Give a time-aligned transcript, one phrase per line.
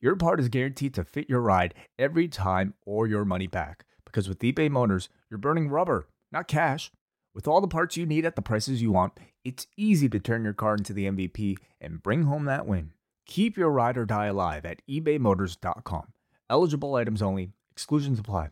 [0.00, 3.84] your part is guaranteed to fit your ride every time or your money back.
[4.04, 6.90] Because with eBay Motors, you're burning rubber, not cash.
[7.34, 9.12] With all the parts you need at the prices you want,
[9.44, 12.92] it's easy to turn your car into the MVP and bring home that win.
[13.26, 16.12] Keep your ride or die alive at ebaymotors.com.
[16.48, 18.50] Eligible items only, exclusions apply.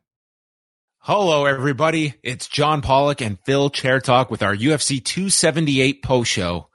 [0.98, 2.14] Hello, everybody.
[2.22, 6.68] It's John Pollock and Phil Chertok with our UFC 278 post show,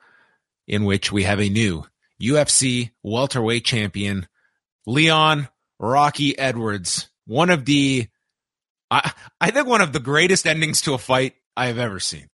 [0.67, 1.85] in which we have a new
[2.21, 4.27] UFC welterweight champion,
[4.87, 7.09] Leon Rocky Edwards.
[7.27, 8.07] One of the
[8.89, 12.27] I, I think one of the greatest endings to a fight I have ever seen.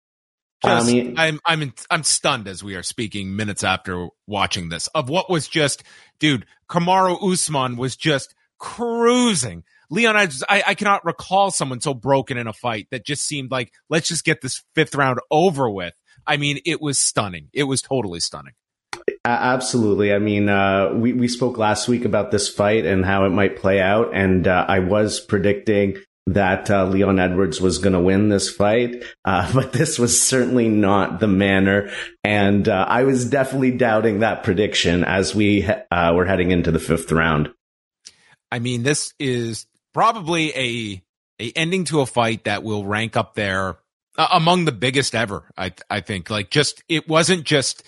[0.64, 4.06] Just, um, I mean, I'm I'm in, I'm stunned as we are speaking minutes after
[4.26, 5.82] watching this of what was just,
[6.20, 6.46] dude.
[6.70, 9.64] Kamaru Usman was just cruising.
[9.90, 13.24] Leon, I, just, I, I cannot recall someone so broken in a fight that just
[13.24, 15.92] seemed like let's just get this fifth round over with.
[16.26, 17.48] I mean, it was stunning.
[17.52, 18.54] It was totally stunning.
[19.24, 20.12] Absolutely.
[20.12, 23.56] I mean, uh, we we spoke last week about this fight and how it might
[23.56, 28.28] play out, and uh, I was predicting that uh, Leon Edwards was going to win
[28.28, 31.90] this fight, uh, but this was certainly not the manner.
[32.22, 36.78] And uh, I was definitely doubting that prediction as we uh, were heading into the
[36.78, 37.50] fifth round.
[38.50, 41.02] I mean, this is probably a
[41.40, 43.78] a ending to a fight that will rank up there
[44.16, 45.50] among the biggest ever.
[45.56, 47.82] I I think like just it wasn't just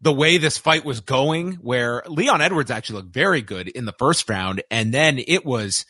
[0.00, 3.94] the way this fight was going, where Leon Edwards actually looked very good in the
[3.98, 5.84] first round, and then it was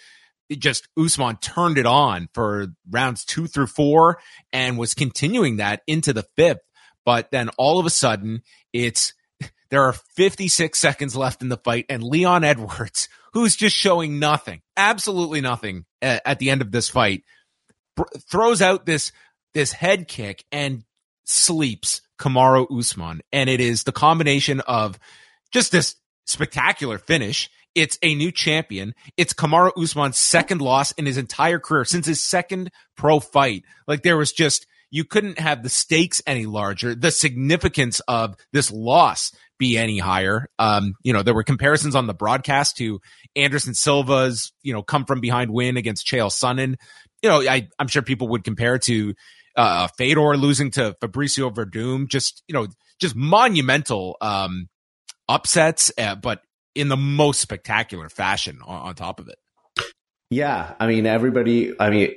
[0.48, 4.18] it just Usman turned it on for rounds two through four
[4.52, 6.60] and was continuing that into the fifth.
[7.04, 8.42] But then all of a sudden,
[8.72, 9.12] it's
[9.70, 14.62] there are 56 seconds left in the fight, and Leon Edwards, who's just showing nothing,
[14.76, 17.24] absolutely nothing at, at the end of this fight,
[18.30, 19.12] throws out this
[19.54, 20.84] this head kick and
[21.24, 24.98] sleeps Kamaru Usman, and it is the combination of
[25.52, 28.94] just this spectacular finish it's a new champion.
[29.18, 33.64] It's Kamaru Usman's second loss in his entire career since his second pro fight.
[33.86, 36.94] Like there was just, you couldn't have the stakes any larger.
[36.94, 40.48] The significance of this loss be any higher.
[40.58, 43.00] Um, you know, there were comparisons on the broadcast to
[43.36, 46.76] Anderson Silva's, you know, come from behind win against Chael Sonnen.
[47.22, 49.14] You know, I, I'm sure people would compare to,
[49.56, 52.66] uh, Fedor losing to Fabricio Werdum, just, you know,
[53.00, 54.68] just monumental, um,
[55.28, 56.42] upsets, uh, but
[56.74, 59.36] in the most spectacular fashion on, on top of it.
[60.28, 62.16] Yeah, I mean, everybody, I mean,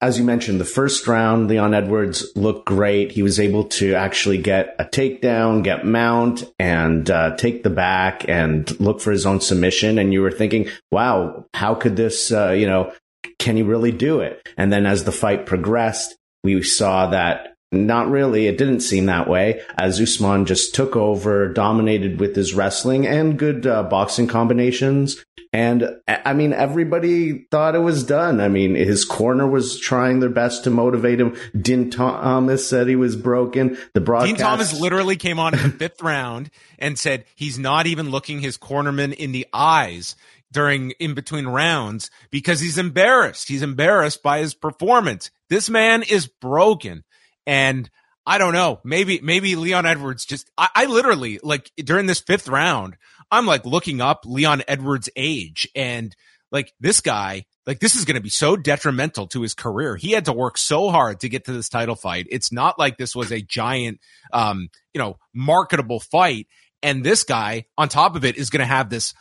[0.00, 3.10] as you mentioned, the first round, Leon Edwards looked great.
[3.10, 8.28] He was able to actually get a takedown, get mount, and uh, take the back
[8.28, 9.98] and look for his own submission.
[9.98, 12.92] And you were thinking, wow, how could this, uh, you know,
[13.40, 14.48] can he really do it?
[14.56, 18.46] And then as the fight progressed, we saw that not really.
[18.46, 23.38] It didn't seem that way as Usman just took over, dominated with his wrestling and
[23.38, 25.22] good uh, boxing combinations.
[25.52, 28.40] And I mean, everybody thought it was done.
[28.40, 31.36] I mean, his corner was trying their best to motivate him.
[31.58, 33.78] Din Thomas said he was broken.
[33.94, 34.36] The broadcast.
[34.36, 38.40] Din Thomas literally came on in the fifth round and said he's not even looking
[38.40, 40.16] his cornerman in the eyes
[40.52, 43.48] during in between rounds because he's embarrassed.
[43.48, 45.30] He's embarrassed by his performance.
[45.48, 47.04] This man is broken.
[47.46, 47.88] And
[48.26, 52.48] I don't know, maybe, maybe Leon Edwards just, I, I literally like during this fifth
[52.48, 52.96] round,
[53.30, 56.14] I'm like looking up Leon Edwards' age and
[56.50, 59.96] like this guy, like this is going to be so detrimental to his career.
[59.96, 62.26] He had to work so hard to get to this title fight.
[62.30, 64.00] It's not like this was a giant,
[64.32, 66.46] um, you know, marketable fight.
[66.82, 69.14] And this guy on top of it is going to have this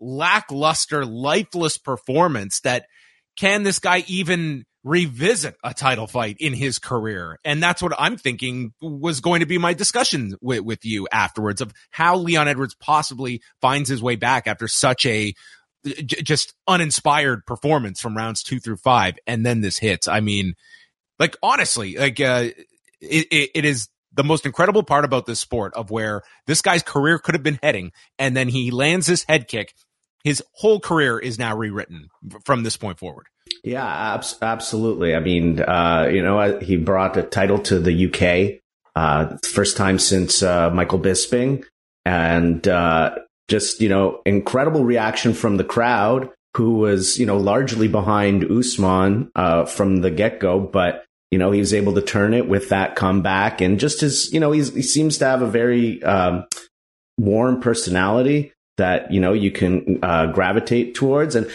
[0.00, 2.86] lackluster, lifeless performance that
[3.36, 7.38] can this guy even revisit a title fight in his career.
[7.44, 11.60] And that's what I'm thinking was going to be my discussion with, with you afterwards
[11.60, 15.34] of how Leon Edwards possibly finds his way back after such a
[15.84, 19.18] j- just uninspired performance from rounds two through five.
[19.26, 20.08] And then this hits.
[20.08, 20.54] I mean,
[21.18, 22.48] like honestly, like, uh,
[23.00, 26.82] it, it, it is the most incredible part about this sport of where this guy's
[26.82, 29.74] career could have been heading and then he lands this head kick.
[30.24, 32.08] His whole career is now rewritten
[32.44, 33.26] from this point forward.
[33.64, 35.14] Yeah, ab- absolutely.
[35.14, 38.60] I mean, uh, you know, he brought a title to the UK,
[38.96, 41.64] uh, first time since uh, Michael Bisping,
[42.04, 43.16] and uh,
[43.48, 46.30] just you know, incredible reaction from the crowd.
[46.56, 51.52] who was, you know, largely behind Usman uh, from the get go, but you know,
[51.52, 54.64] he was able to turn it with that comeback and just his, you know, he
[54.82, 56.44] seems to have a very um,
[57.18, 61.36] warm personality that, you know, you can uh, gravitate towards.
[61.36, 61.48] And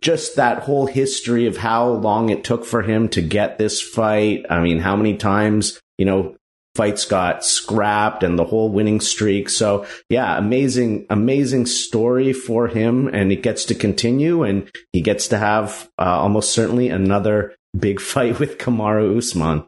[0.00, 4.44] just that whole history of how long it took for him to get this fight.
[4.50, 6.36] I mean, how many times, you know,
[6.76, 9.48] fights got scrapped and the whole winning streak.
[9.48, 13.08] So yeah, amazing, amazing story for him.
[13.08, 18.00] And it gets to continue and he gets to have uh, almost certainly another big
[18.12, 19.66] fight with Kamaru Usman.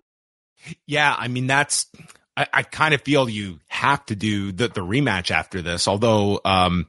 [0.86, 1.14] Yeah.
[1.16, 1.86] I mean, that's,
[2.36, 5.88] I, I kind of feel you have to do the, the rematch after this.
[5.88, 6.86] Although, um,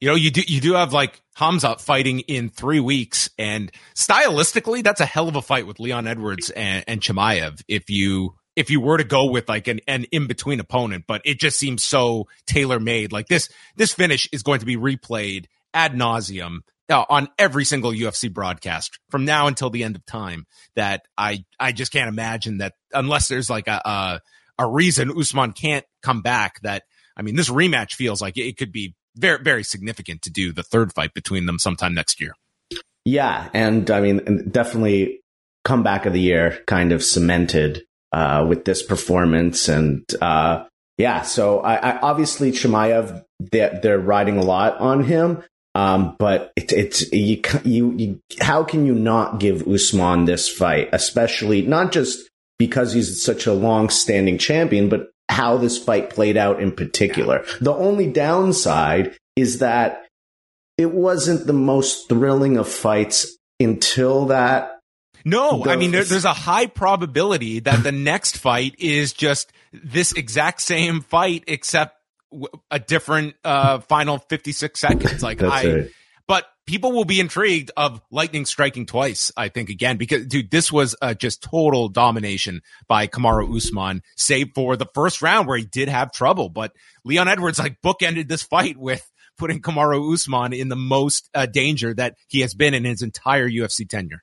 [0.00, 4.82] you know, you do, you do have like Hamza fighting in three weeks and stylistically,
[4.82, 7.62] that's a hell of a fight with Leon Edwards and, and Chimaev.
[7.68, 11.22] If you, if you were to go with like an, an in between opponent, but
[11.24, 13.12] it just seems so tailor made.
[13.12, 16.58] Like this, this finish is going to be replayed ad nauseum
[16.88, 20.46] uh, on every single UFC broadcast from now until the end of time.
[20.76, 24.20] That I, I just can't imagine that unless there's like a, a,
[24.58, 26.60] a reason Usman can't come back.
[26.62, 26.84] That
[27.16, 30.62] I mean, this rematch feels like it could be very, very significant to do the
[30.62, 32.34] third fight between them sometime next year.
[33.04, 35.20] Yeah, and I mean, definitely
[35.64, 39.68] comeback of the year kind of cemented uh, with this performance.
[39.68, 40.64] And uh,
[40.98, 45.42] yeah, so I, I obviously Chimaev they're, they're, riding a lot on him.
[45.74, 50.88] Um, but it, it's you, you, you, how can you not give Usman this fight,
[50.92, 56.60] especially not just because he's such a long-standing champion, but how this fight played out
[56.60, 57.44] in particular.
[57.60, 60.06] The only downside is that
[60.76, 64.74] it wasn't the most thrilling of fights until that
[65.24, 70.12] no, I mean, there, there's a high probability that the next fight is just this
[70.12, 71.96] exact same fight, except
[72.70, 75.22] a different uh, final 56 seconds.
[75.22, 75.90] Like I, right.
[76.66, 79.32] People will be intrigued of lightning striking twice.
[79.36, 84.48] I think again because dude, this was uh, just total domination by Kamaru Usman, save
[84.54, 86.48] for the first round where he did have trouble.
[86.48, 86.72] But
[87.04, 91.94] Leon Edwards like bookended this fight with putting Kamaru Usman in the most uh, danger
[91.94, 94.22] that he has been in his entire UFC tenure.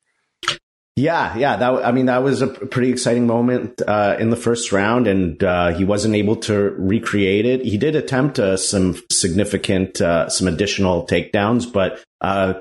[0.98, 1.56] Yeah, yeah.
[1.56, 5.42] That I mean, that was a pretty exciting moment uh, in the first round, and
[5.42, 7.64] uh, he wasn't able to recreate it.
[7.64, 12.56] He did attempt uh, some significant, uh, some additional takedowns, but uh,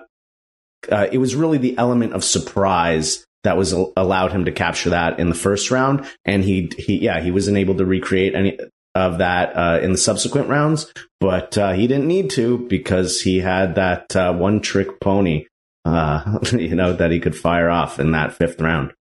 [0.91, 5.19] uh, it was really the element of surprise that was allowed him to capture that
[5.19, 8.59] in the first round, and he, he, yeah, he wasn't able to recreate any
[8.95, 14.15] of that in the subsequent rounds, but he didn't need to because he had that
[14.37, 15.47] one trick pony
[15.85, 18.93] uh, you know, that he could fire off in that fifth round.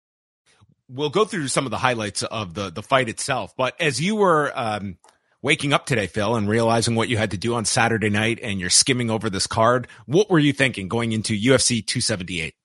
[0.87, 4.15] We'll go through some of the highlights of the the fight itself, but as you
[4.15, 4.97] were um,
[5.41, 8.59] waking up today, Phil, and realizing what you had to do on Saturday night, and
[8.59, 12.55] you're skimming over this card, what were you thinking going into UFC 278?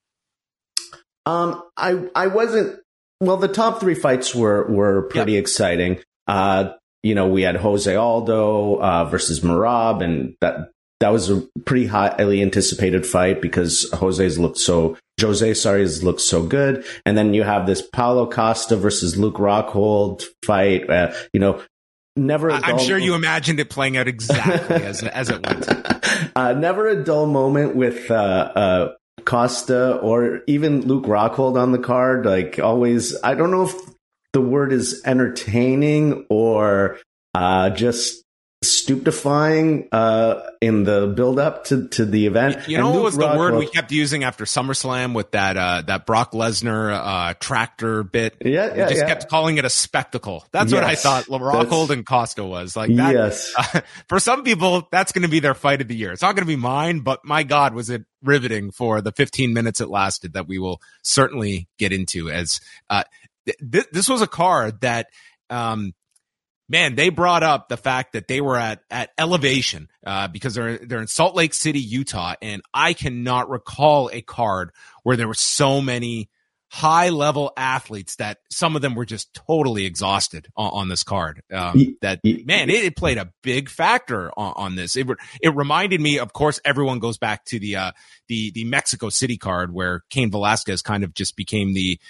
[1.26, 2.80] Um, I I wasn't.
[3.20, 5.42] Well, the top three fights were were pretty yep.
[5.42, 6.00] exciting.
[6.26, 6.72] Uh,
[7.02, 10.70] you know, we had Jose Aldo uh, versus Merab, and that
[11.00, 16.20] that was a pretty highly anticipated fight because Jose's looked so Jose, sorry, has looked
[16.20, 16.84] so good.
[17.06, 20.88] And then you have this Paulo Costa versus Luke Rockhold fight.
[20.90, 21.62] Uh, you know,
[22.16, 22.50] never.
[22.50, 25.68] i I'm sure you imagined it playing out exactly as as it went.
[26.36, 28.92] Uh, never a dull moment with uh, uh,
[29.24, 32.26] Costa or even Luke Rockhold on the card.
[32.26, 33.74] Like always, I don't know if
[34.32, 36.98] the word is entertaining or
[37.34, 38.23] uh, just
[38.72, 42.68] stupefying uh, in the build up to, to the event.
[42.68, 46.06] You know what was the word we kept using after SummerSlam with that uh, that
[46.06, 48.36] Brock Lesnar uh, tractor bit?
[48.44, 49.06] Yeah, yeah, we just yeah.
[49.06, 50.46] kept calling it a spectacle.
[50.52, 52.94] That's yes, what I thought Rockhold and Costa was like.
[52.94, 53.54] That, yes.
[54.08, 56.12] For some people, that's going to be their fight of the year.
[56.12, 59.52] It's not going to be mine, but my God, was it riveting for the 15
[59.52, 63.04] minutes it lasted that we will certainly get into as uh,
[63.46, 65.08] th- this was a card that
[65.50, 65.92] um,
[66.68, 70.78] man, they brought up the fact that they were at at elevation uh, because they're
[70.78, 74.70] they're in Salt Lake City, Utah, and I cannot recall a card
[75.02, 76.30] where there were so many
[76.74, 81.40] high level athletes that some of them were just totally exhausted on, on this card.
[81.52, 84.96] Um, that man, it, it, played a big factor on, on, this.
[84.96, 85.06] It
[85.40, 87.92] it reminded me, of course, everyone goes back to the uh,
[88.26, 92.00] the the Mexico City card where Cain Velasquez kind of just became the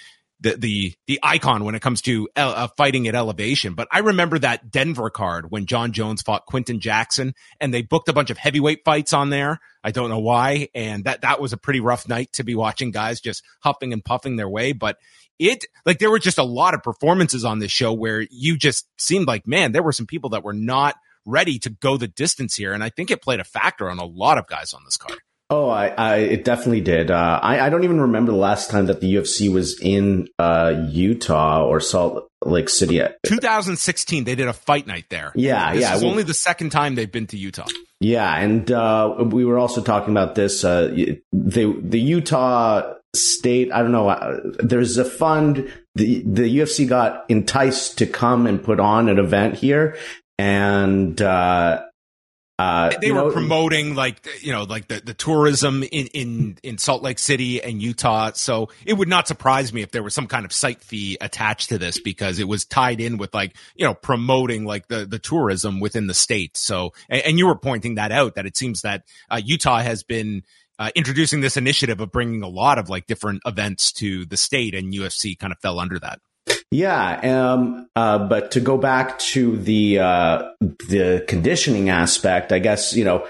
[0.45, 3.73] the the the icon when it comes to uh, fighting at elevation.
[3.73, 8.07] But I remember that Denver card when John Jones fought Quinton Jackson, and they booked
[8.07, 9.59] a bunch of heavyweight fights on there.
[9.83, 12.91] I don't know why, and that that was a pretty rough night to be watching
[12.91, 14.71] guys just huffing and puffing their way.
[14.71, 14.97] But
[15.39, 18.87] it like there were just a lot of performances on this show where you just
[18.97, 22.55] seemed like man, there were some people that were not ready to go the distance
[22.55, 24.95] here, and I think it played a factor on a lot of guys on this
[24.95, 25.19] card.
[25.49, 27.11] Oh, I, I it definitely did.
[27.11, 30.87] Uh, I, I don't even remember the last time that the UFC was in uh,
[30.89, 33.01] Utah or Salt Lake City.
[33.25, 35.31] 2016, they did a fight night there.
[35.35, 35.95] Yeah, this yeah.
[35.95, 37.67] Is only the second time they've been to Utah.
[37.99, 40.63] Yeah, and uh, we were also talking about this.
[40.63, 40.87] Uh,
[41.31, 43.71] the the Utah state.
[43.71, 44.09] I don't know.
[44.09, 45.71] Uh, there's a fund.
[45.93, 49.97] The the UFC got enticed to come and put on an event here,
[50.37, 51.83] and uh,
[52.57, 56.77] uh, they were know, promoting like you know like the, the tourism in, in in
[56.77, 58.31] Salt Lake City and Utah.
[58.33, 61.69] So it would not surprise me if there was some kind of site fee attached
[61.69, 65.19] to this because it was tied in with like you know promoting like the the
[65.19, 66.55] tourism within the state.
[66.55, 70.03] So and, and you were pointing that out that it seems that uh, Utah has
[70.03, 70.43] been
[70.79, 74.75] uh, introducing this initiative of bringing a lot of like different events to the state,
[74.75, 76.19] and UFC kind of fell under that.
[76.71, 82.95] Yeah, um, uh, but to go back to the uh, the conditioning aspect, I guess
[82.95, 83.27] you know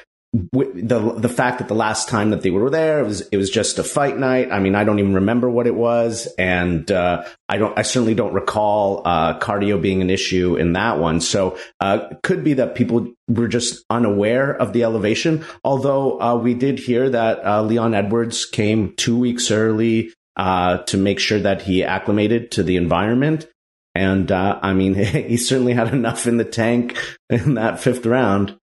[0.51, 3.49] the the fact that the last time that they were there it was it was
[3.49, 4.51] just a fight night.
[4.51, 7.77] I mean, I don't even remember what it was, and uh, I don't.
[7.77, 11.21] I certainly don't recall uh, cardio being an issue in that one.
[11.21, 15.45] So uh, could be that people were just unaware of the elevation.
[15.63, 20.97] Although uh, we did hear that uh, Leon Edwards came two weeks early uh, to
[20.97, 23.47] make sure that he acclimated to the environment.
[23.93, 26.97] And uh, I mean, he certainly had enough in the tank
[27.29, 28.57] in that fifth round.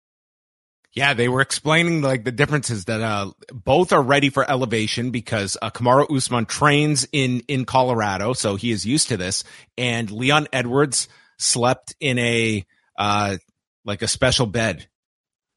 [0.94, 5.56] Yeah, they were explaining like the differences that uh, both are ready for elevation because
[5.62, 9.42] uh, Kamaru Usman trains in in Colorado, so he is used to this,
[9.78, 12.66] and Leon Edwards slept in a
[12.98, 13.38] uh,
[13.86, 14.86] like a special bed.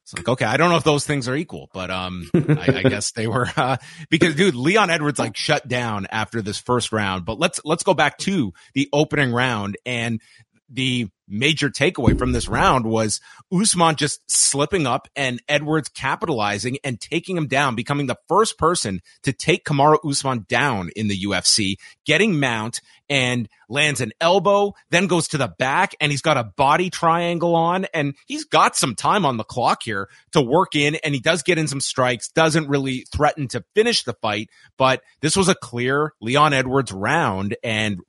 [0.06, 2.84] It's like okay, I don't know if those things are equal, but um, I, I
[2.90, 3.78] guess they were uh,
[4.12, 7.26] because dude, Leon Edwards like shut down after this first round.
[7.26, 10.22] But let's let's go back to the opening round and
[10.70, 13.20] the major takeaway from this round was
[13.52, 19.02] Usman just slipping up and Edwards capitalizing and taking him down, becoming the first person
[19.24, 25.08] to take Kamaru Usman down in the UFC, getting mount and lands an elbow, then
[25.08, 28.96] goes to the back and he's got a body triangle on and he's got some
[28.96, 32.30] time on the clock here to work in and he does get in some strikes,
[32.30, 37.56] doesn't really threaten to finish the fight, but this was a clear Leon Edwards round
[37.64, 38.00] and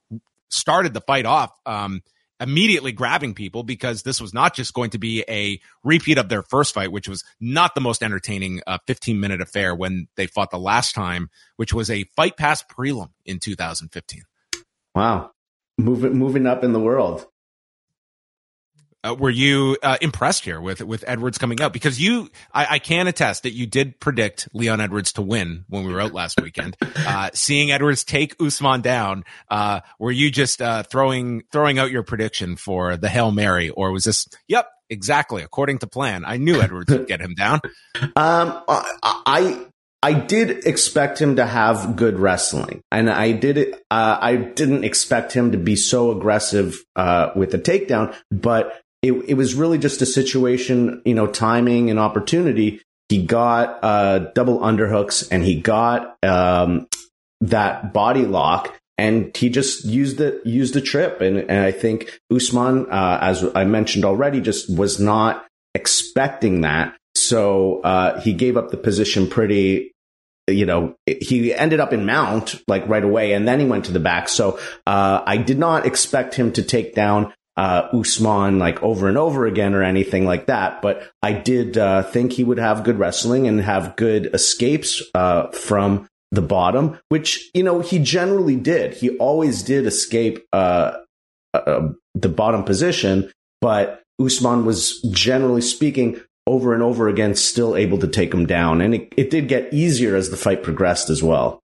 [0.49, 1.50] started the fight off.
[1.66, 2.02] Um,
[2.40, 6.43] immediately grabbing people because this was not just going to be a repeat of their
[6.43, 10.50] first fight, which was not the most entertaining uh, 15 minute affair when they fought
[10.50, 14.23] the last time, which was a fight pass prelim in 2015.
[14.95, 15.33] Wow.
[15.78, 17.26] Moving, moving up in the world.
[19.06, 21.72] Uh, were you uh, impressed here with with Edwards coming out?
[21.72, 25.86] Because you, I, I, can attest that you did predict Leon Edwards to win when
[25.86, 26.76] we were out last weekend.
[26.80, 32.02] Uh, seeing Edwards take Usman down, uh, were you just uh, throwing throwing out your
[32.02, 34.26] prediction for the hail mary, or was this?
[34.48, 36.25] Yep, exactly according to plan.
[36.25, 37.60] I knew Edwards would get him down.
[38.16, 39.66] Um, I
[40.02, 43.75] I did expect him to have good wrestling, and I did.
[43.90, 46.82] Uh, I didn't expect him to be so aggressive
[47.34, 51.98] with the takedown, but it, it was really just a situation, you know, timing and
[51.98, 52.80] opportunity.
[53.08, 56.88] He got uh, double underhooks and he got um,
[57.40, 61.20] that body lock and he just used it used a trip.
[61.20, 66.96] And, and I think Usman uh, as I mentioned already just was not expecting that.
[67.14, 69.92] So uh, he gave up the position pretty
[70.48, 73.92] you know he ended up in mount like right away and then he went to
[73.92, 74.28] the back.
[74.28, 79.16] So uh, I did not expect him to take down uh, Usman like over and
[79.16, 80.82] over again or anything like that.
[80.82, 85.48] But I did uh, think he would have good wrestling and have good escapes uh,
[85.48, 88.94] from the bottom, which you know he generally did.
[88.94, 90.98] He always did escape uh,
[91.54, 97.75] uh, uh, the bottom position, but Usman was generally speaking over and over again still
[97.75, 101.10] able to take him down, and it, it did get easier as the fight progressed
[101.10, 101.60] as well.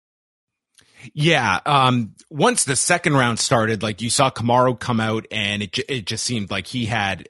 [1.15, 1.61] Yeah.
[1.67, 6.07] Um, once the second round started, like you saw Kamaru come out and it, it
[6.07, 7.29] just seemed like he had,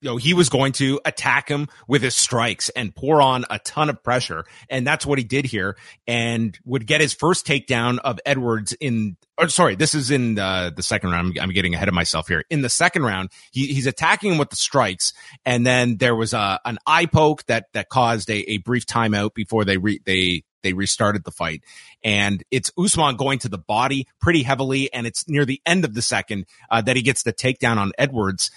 [0.00, 3.60] you know, he was going to attack him with his strikes and pour on a
[3.60, 4.44] ton of pressure.
[4.68, 5.76] And that's what he did here
[6.06, 10.72] and would get his first takedown of Edwards in, or sorry, this is in the,
[10.74, 11.38] the second round.
[11.38, 12.42] I'm, I'm getting ahead of myself here.
[12.50, 15.12] In the second round, he, he's attacking him with the strikes.
[15.44, 19.34] And then there was a, an eye poke that, that caused a, a brief timeout
[19.34, 21.62] before they re, they, they restarted the fight.
[22.02, 24.92] And it's Usman going to the body pretty heavily.
[24.92, 27.92] And it's near the end of the second uh, that he gets the takedown on
[27.98, 28.50] Edwards.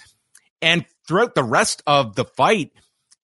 [0.62, 2.72] And throughout the rest of the fight,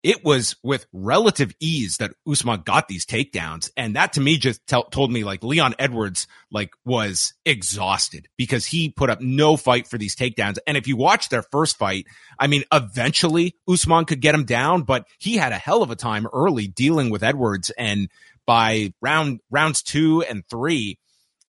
[0.03, 3.71] it was with relative ease that Usman got these takedowns.
[3.77, 8.91] And that to me just told me like Leon Edwards like was exhausted because he
[8.91, 10.59] put up no fight for these takedowns.
[10.67, 12.07] And if you watch their first fight,
[12.39, 15.97] I mean, eventually Usman could get him down, but he had a hell of a
[15.97, 18.09] time early dealing with Edwards and
[18.47, 20.99] by round rounds two and three,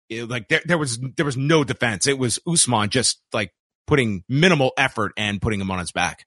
[0.10, 2.08] it, like there, there was there was no defense.
[2.08, 3.52] It was Usman just like
[3.88, 6.26] putting minimal effort and putting him on his back.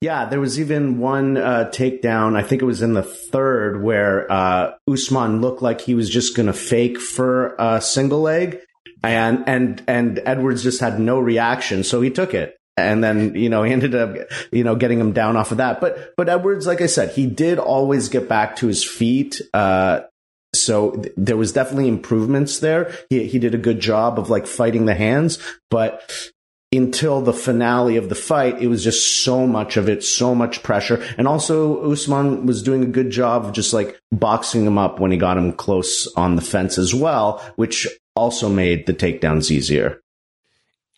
[0.00, 2.36] Yeah, there was even one uh, takedown.
[2.36, 6.34] I think it was in the third where uh, Usman looked like he was just
[6.34, 8.58] going to fake for a single leg,
[9.02, 12.56] and and and Edwards just had no reaction, so he took it.
[12.76, 14.16] And then, you know, he ended up,
[14.52, 15.80] you know, getting him down off of that.
[15.80, 19.40] But, but Edwards, like I said, he did always get back to his feet.
[19.52, 20.00] Uh,
[20.54, 22.92] so th- there was definitely improvements there.
[23.10, 25.38] He, he did a good job of like fighting the hands,
[25.70, 26.10] but
[26.72, 30.62] until the finale of the fight, it was just so much of it, so much
[30.62, 31.04] pressure.
[31.18, 35.10] And also Usman was doing a good job of just like boxing him up when
[35.10, 40.00] he got him close on the fence as well, which also made the takedowns easier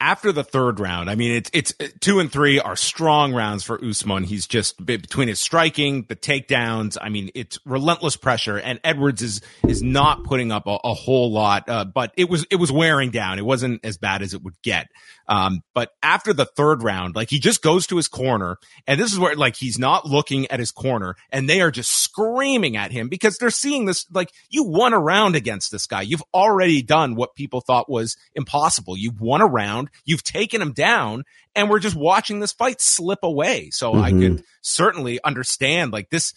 [0.03, 3.83] after the third round, I mean, it's it's two and three are strong rounds for
[3.83, 4.25] Usman.
[4.25, 6.99] He's just between his striking, the takedowns.
[7.01, 11.31] I mean, it's relentless pressure, and Edwards is is not putting up a, a whole
[11.31, 11.69] lot.
[11.69, 13.39] Uh, but it was it was wearing down.
[13.39, 14.89] It wasn't as bad as it would get.
[15.29, 19.13] Um, but after the third round, like he just goes to his corner, and this
[19.13, 22.91] is where like he's not looking at his corner, and they are just screaming at
[22.91, 24.05] him because they're seeing this.
[24.13, 26.03] Like you won a round against this guy.
[26.03, 28.97] You've already done what people thought was impossible.
[28.97, 33.21] You've won a round You've taken him down and we're just watching this fight slip
[33.23, 33.71] away.
[33.71, 34.03] So mm-hmm.
[34.03, 36.35] I could certainly understand like this.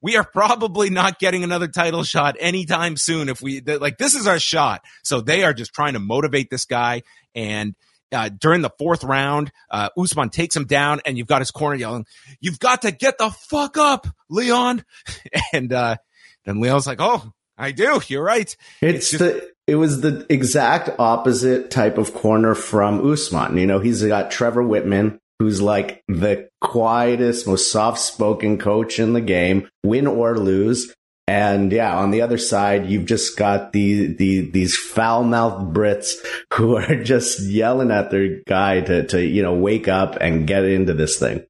[0.00, 3.28] We are probably not getting another title shot anytime soon.
[3.28, 4.82] If we like, this is our shot.
[5.02, 7.02] So they are just trying to motivate this guy.
[7.34, 7.74] And
[8.12, 11.76] uh, during the fourth round, uh, Usman takes him down, and you've got his corner
[11.76, 12.06] yelling,
[12.40, 14.84] "You've got to get the fuck up, Leon!"
[15.52, 15.96] and uh,
[16.44, 18.00] then Leon's like, "Oh, I do.
[18.08, 23.08] You're right." It's, it's just- the it was the exact opposite type of corner from
[23.08, 23.56] Usman.
[23.56, 29.12] You know, he's got Trevor Wittman, who's like the quietest, most soft spoken coach in
[29.12, 30.92] the game, win or lose.
[31.28, 36.14] And yeah, on the other side, you've just got the, the, these foul mouthed Brits
[36.54, 40.64] who are just yelling at their guy to, to, you know, wake up and get
[40.64, 41.46] into this thing.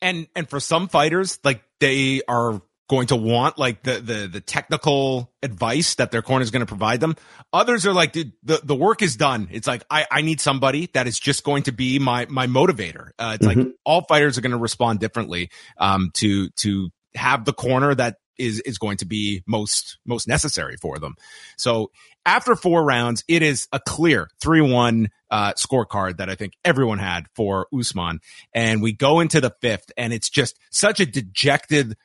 [0.00, 4.40] And, and for some fighters, like they are going to want like the the the
[4.40, 7.16] technical advice that their corner is going to provide them.
[7.52, 9.48] Others are like, dude, the the work is done.
[9.50, 13.10] It's like I I need somebody that is just going to be my my motivator.
[13.18, 13.60] Uh, it's mm-hmm.
[13.60, 18.16] like all fighters are going to respond differently um to to have the corner that
[18.38, 21.14] is is going to be most most necessary for them.
[21.56, 21.90] So
[22.24, 26.98] after four rounds, it is a clear three one uh, scorecard that I think everyone
[26.98, 28.20] had for Usman,
[28.52, 31.96] and we go into the fifth, and it's just such a dejected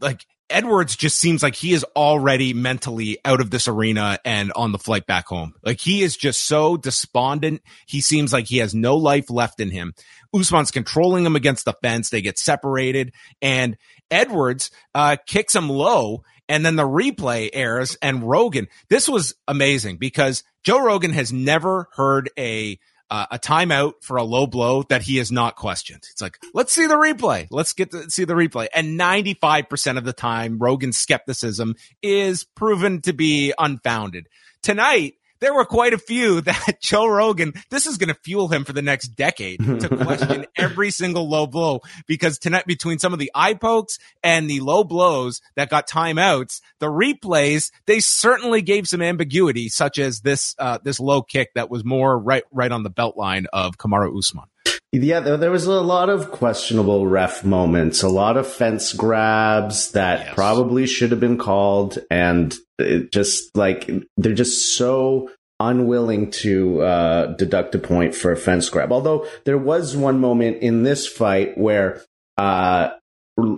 [0.00, 4.70] like Edwards just seems like he is already mentally out of this arena and on
[4.72, 5.54] the flight back home.
[5.64, 7.62] Like he is just so despondent.
[7.86, 9.94] He seems like he has no life left in him.
[10.32, 12.10] Usman's controlling him against the fence.
[12.10, 13.76] They get separated and
[14.08, 18.68] Edwards, uh, kicks him low and then the replay airs and Rogan.
[18.88, 22.78] This was amazing because Joe Rogan has never heard a
[23.10, 26.06] uh, a timeout for a low blow that he has not questioned.
[26.10, 27.46] It's like, let's see the replay.
[27.50, 28.68] Let's get to see the replay.
[28.74, 34.28] And 95% of the time, Rogan's skepticism is proven to be unfounded.
[34.62, 38.64] Tonight, there were quite a few that Joe Rogan, this is going to fuel him
[38.64, 43.18] for the next decade to question every single low blow because tonight between some of
[43.18, 48.88] the eye pokes and the low blows that got timeouts, the replays, they certainly gave
[48.88, 52.82] some ambiguity, such as this, uh, this low kick that was more right, right on
[52.82, 54.44] the belt line of Kamaru Usman.
[54.92, 60.20] Yeah, there, was a lot of questionable ref moments, a lot of fence grabs that
[60.20, 60.34] yes.
[60.34, 67.26] probably should have been called, and it just like they're just so unwilling to uh,
[67.36, 68.92] deduct a point for a fence grab.
[68.92, 72.02] Although there was one moment in this fight where
[72.36, 72.90] uh,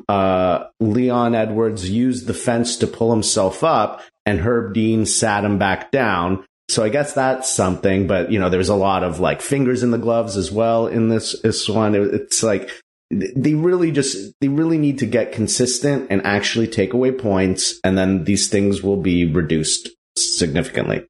[0.09, 5.59] uh, Leon Edwards used the fence to pull himself up, and Herb Dean sat him
[5.59, 6.45] back down.
[6.69, 9.91] So I guess that's something, but you know, there's a lot of like fingers in
[9.91, 11.95] the gloves as well in this, this one.
[11.95, 12.71] It's like,
[13.11, 17.81] they really just, they really need to get consistent and actually take away points.
[17.83, 21.07] And then these things will be reduced significantly.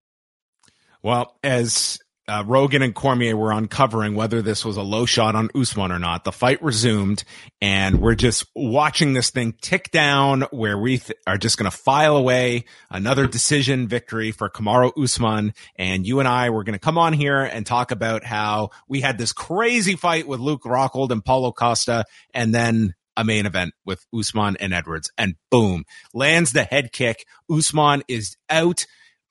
[1.03, 5.49] Well, as uh, Rogan and Cormier were uncovering whether this was a low shot on
[5.55, 6.25] Usman or not.
[6.25, 7.25] The fight resumed
[7.61, 11.77] and we're just watching this thing tick down where we th- are just going to
[11.77, 15.55] file away another decision victory for Kamaru Usman.
[15.77, 19.01] And you and I were going to come on here and talk about how we
[19.01, 23.73] had this crazy fight with Luke Rockhold and Paulo Costa and then a main event
[23.87, 27.25] with Usman and Edwards and boom, lands the head kick.
[27.51, 28.85] Usman is out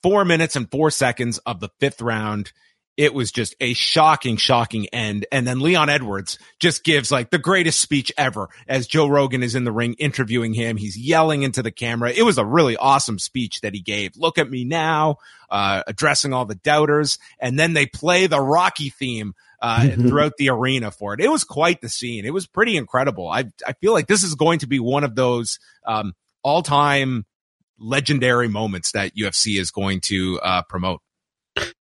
[0.03, 2.51] four minutes and four seconds of the fifth round
[2.97, 5.27] it was just a shocking, shocking end.
[5.31, 9.53] And then Leon Edwards just gives like the greatest speech ever as Joe Rogan is
[9.53, 10.77] in the ring interviewing him.
[10.77, 12.11] He's yelling into the camera.
[12.11, 14.17] It was a really awesome speech that he gave.
[14.17, 15.17] Look at me now,
[15.49, 17.19] uh, addressing all the doubters.
[17.39, 21.21] And then they play the Rocky theme uh, throughout the arena for it.
[21.21, 22.25] It was quite the scene.
[22.25, 23.29] It was pretty incredible.
[23.29, 27.25] I I feel like this is going to be one of those um, all time
[27.79, 31.01] legendary moments that UFC is going to uh, promote.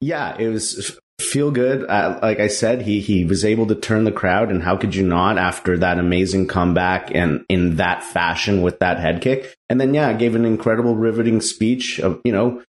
[0.01, 1.89] Yeah, it was feel good.
[1.89, 4.95] Uh, like I said, he he was able to turn the crowd, and how could
[4.95, 9.55] you not after that amazing comeback and in that fashion with that head kick?
[9.69, 12.63] And then yeah, gave an incredible, riveting speech of you know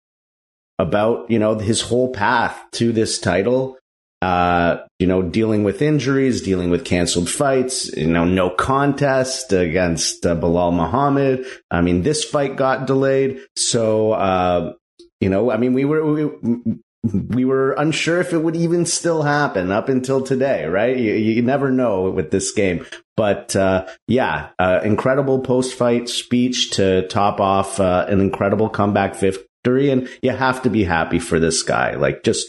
[0.79, 3.79] about you know his whole path to this title.
[4.23, 10.25] Uh, you know, dealing with injuries, dealing with canceled fights, you know, no contest against
[10.25, 11.45] uh, Belal Muhammad.
[11.71, 13.41] I mean, this fight got delayed.
[13.57, 14.73] So, uh,
[15.21, 16.81] you know, I mean, we were, we,
[17.13, 20.97] we were unsure if it would even still happen up until today, right?
[20.97, 22.87] You, you never know with this game.
[23.17, 29.17] But uh, yeah, uh, incredible post fight speech to top off uh, an incredible comeback
[29.17, 29.91] victory.
[29.91, 31.95] And you have to be happy for this guy.
[31.95, 32.47] Like, just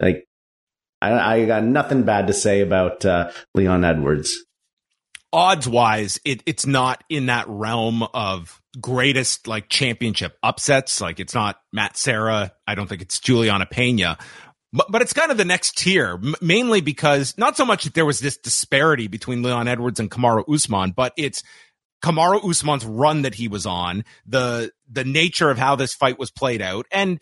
[0.00, 0.26] like,
[1.02, 4.44] I, I got nothing bad to say about uh, Leon Edwards.
[5.32, 11.00] Odds wise, it, it's not in that realm of greatest like championship upsets.
[11.00, 12.52] Like it's not Matt Serra.
[12.66, 14.18] I don't think it's Juliana Pena.
[14.72, 17.94] But, but it's kind of the next tier, m- mainly because not so much that
[17.94, 21.42] there was this disparity between Leon Edwards and Kamaru Usman, but it's
[22.04, 26.30] Kamaru Usman's run that he was on, the the nature of how this fight was
[26.30, 27.20] played out, and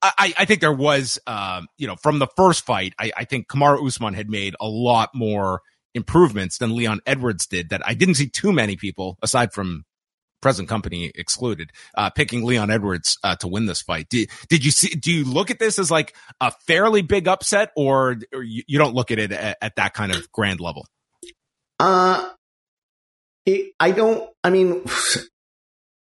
[0.00, 3.48] I, I think there was, um, you know, from the first fight, I, I think
[3.48, 5.60] Kamaru Usman had made a lot more
[5.94, 7.70] improvements than Leon Edwards did.
[7.70, 9.84] That I didn't see too many people, aside from
[10.40, 14.08] present company excluded, uh, picking Leon Edwards uh, to win this fight.
[14.08, 14.88] Did, did you see?
[14.88, 18.78] Do you look at this as like a fairly big upset, or, or you, you,
[18.78, 20.86] don't look at it at, at, that kind of grand level?
[21.78, 22.28] Uh,
[23.46, 24.28] it, I don't.
[24.44, 24.84] I mean.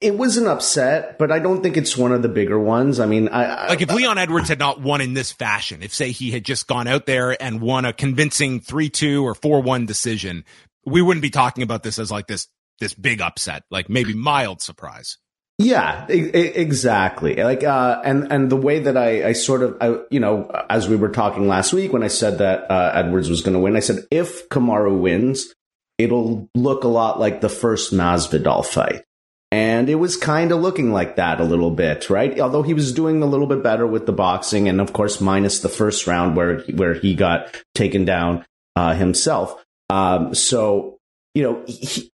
[0.01, 3.01] It was an upset, but I don't think it's one of the bigger ones.
[3.01, 6.11] I mean, I, like if Leon Edwards had not won in this fashion, if say
[6.11, 9.87] he had just gone out there and won a convincing three two or four one
[9.87, 10.45] decision,
[10.85, 12.49] we wouldn't be talking about this as like this
[12.81, 15.19] this big upset, like maybe mild surprise.
[15.59, 17.37] Yeah, exactly.
[17.37, 20.89] Like, uh, and, and the way that I, I sort of, I, you know, as
[20.89, 23.77] we were talking last week when I said that, uh, Edwards was going to win,
[23.77, 25.55] I said, if Kamaru wins,
[25.97, 29.05] it'll look a lot like the first Masvidal fight.
[29.53, 32.41] And it was kind of looking like that a little bit, right?
[32.41, 35.61] Although he was doing a little bit better with the boxing and of course minus
[35.61, 39.65] the first round where, where he got taken down, uh, himself.
[39.89, 40.99] Um, so,
[41.35, 42.11] you know, he,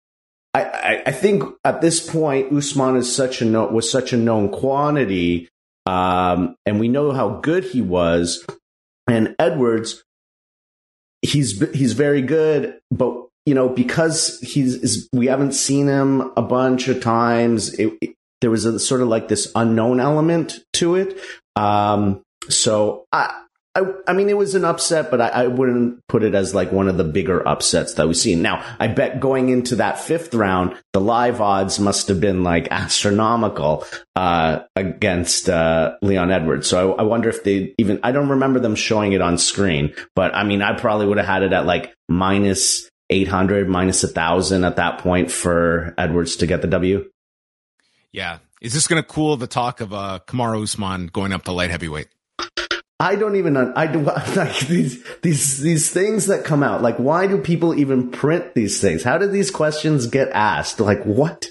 [0.63, 5.49] I, I, think at this point, Usman is such a was such a known quantity,
[5.85, 8.45] um, and we know how good he was.
[9.07, 10.03] And Edwards,
[11.21, 16.87] he's he's very good, but you know because he's we haven't seen him a bunch
[16.87, 17.73] of times.
[17.73, 21.19] It, it, there was a sort of like this unknown element to it.
[21.55, 23.43] Um, so I
[23.77, 26.71] I, I mean, it was an upset, but I, I, wouldn't put it as like
[26.71, 28.41] one of the bigger upsets that we've seen.
[28.41, 32.69] Now, I bet going into that fifth round, the live odds must have been like
[32.71, 33.85] astronomical
[34.15, 36.67] uh, against uh, Leon Edwards.
[36.67, 39.93] So I, I wonder if they even, I don't remember them showing it on screen,
[40.15, 44.63] but I mean, I probably would have had it at like minus 800, minus 1,000
[44.63, 47.07] at that point for Edwards to get the W.
[48.11, 48.39] Yeah.
[48.59, 51.69] Is this going to cool the talk of uh, Kamaru Usman going up to light
[51.69, 52.07] heavyweight?
[52.99, 53.99] I don't even I do
[54.35, 56.81] like these these these things that come out.
[56.81, 59.03] Like, why do people even print these things?
[59.03, 60.79] How did these questions get asked?
[60.79, 61.47] Like, what?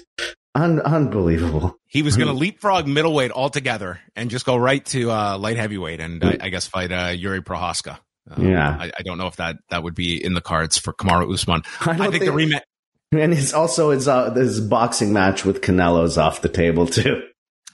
[0.55, 1.77] Un- unbelievable.
[1.85, 5.99] He was going to leapfrog middleweight altogether and just go right to uh, light heavyweight
[5.99, 7.99] and I, I guess fight uh, Yuri Prochazka.
[8.29, 10.93] Um, yeah, I, I, don't know if that that would be in the cards for
[10.93, 11.61] Kamaru Usman.
[11.81, 12.61] I, I think, think, the rematch.
[13.13, 17.21] And it's also his uh, his boxing match with Canelo's off the table too.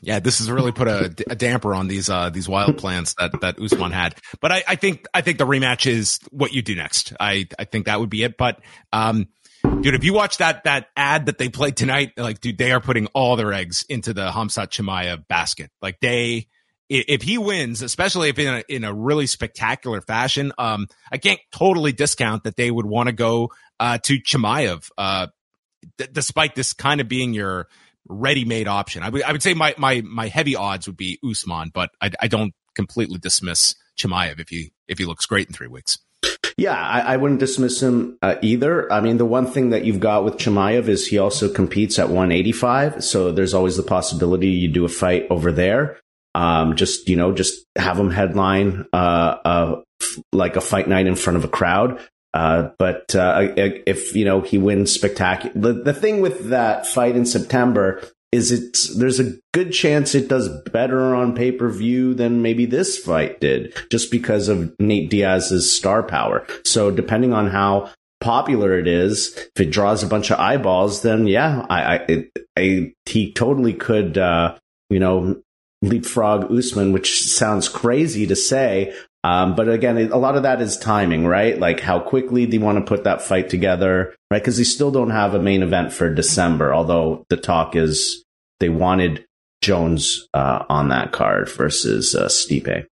[0.03, 3.39] Yeah, this has really put a, a damper on these uh, these wild plans that
[3.39, 4.15] that Usman had.
[4.41, 7.13] But I, I, think I think the rematch is what you do next.
[7.21, 8.35] I I think that would be it.
[8.37, 8.59] But
[8.91, 9.29] um,
[9.63, 12.81] dude, if you watch that that ad that they played tonight, like, dude, they are
[12.81, 15.71] putting all their eggs into the Khamzat Chimaev basket.
[15.81, 16.47] Like they.
[16.89, 21.39] If he wins, especially if in a, in a really spectacular fashion, um, I can't
[21.51, 25.27] totally discount that they would want to go uh, to Chimaev, uh,
[25.97, 27.67] d- despite this kind of being your
[28.07, 29.03] ready-made option.
[29.03, 32.11] I would I would say my my my heavy odds would be Usman, but I,
[32.21, 35.99] I don't completely dismiss Chimaev if he if he looks great in three weeks.
[36.57, 38.91] Yeah, I, I wouldn't dismiss him uh, either.
[38.91, 42.09] I mean, the one thing that you've got with Chimaev is he also competes at
[42.09, 45.99] 185, so there's always the possibility you do a fight over there.
[46.35, 49.81] Um, just you know, just have him headline uh, uh,
[50.31, 51.99] like a fight night in front of a crowd.
[52.33, 57.15] Uh, but uh, if you know he wins spectacular, the, the thing with that fight
[57.15, 62.15] in September is it's there's a good chance it does better on pay per view
[62.15, 66.45] than maybe this fight did, just because of Nate Diaz's star power.
[66.65, 71.27] So depending on how popular it is, if it draws a bunch of eyeballs, then
[71.27, 74.57] yeah, I, I, it, I he totally could, uh,
[74.89, 75.39] you know,
[75.83, 80.77] leapfrog Usman, which sounds crazy to say, um, but again, a lot of that is
[80.77, 81.57] timing, right?
[81.57, 84.39] Like how quickly do you want to put that fight together, right?
[84.39, 88.25] Because they still don't have a main event for December, although the talk is
[88.59, 89.25] they wanted
[89.62, 92.86] Jones uh, on that card versus uh, Stipe.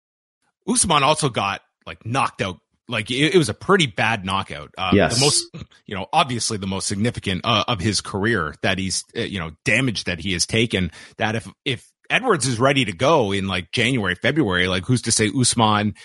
[0.67, 2.57] Usman also got like knocked out.
[2.87, 4.73] Like it, it was a pretty bad knockout.
[4.77, 5.15] Uh, yes.
[5.15, 5.45] The most,
[5.85, 9.51] you know, obviously the most significant uh, of his career that he's, uh, you know,
[9.65, 10.91] damage that he has taken.
[11.17, 15.11] That if if Edwards is ready to go in like January, February, like who's to
[15.11, 15.95] say Usman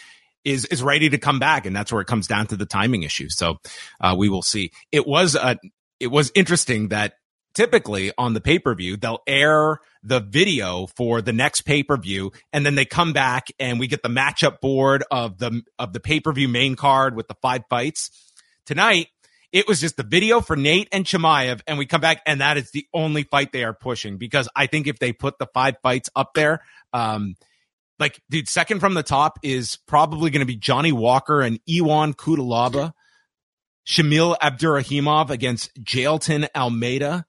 [0.47, 3.03] is is ready to come back, and that's where it comes down to the timing
[3.03, 3.29] issue.
[3.29, 3.59] So
[4.01, 4.71] uh, we will see.
[4.93, 5.59] It was a
[6.01, 7.15] it was interesting that
[7.55, 11.97] typically on the pay per view they'll air the video for the next pay per
[11.97, 15.93] view, and then they come back and we get the matchup board of the of
[15.93, 18.11] the pay per view main card with the five fights.
[18.65, 19.09] Tonight
[19.53, 22.57] it was just the video for Nate and Chimaev, and we come back, and that
[22.57, 25.77] is the only fight they are pushing because I think if they put the five
[25.83, 27.37] fights up there, um,
[27.99, 32.15] like, dude, second from the top is probably going to be Johnny Walker and Ion
[32.15, 32.93] Cutelaba.
[33.87, 37.25] Shamil Abdurakhimov against Jailton Almeida.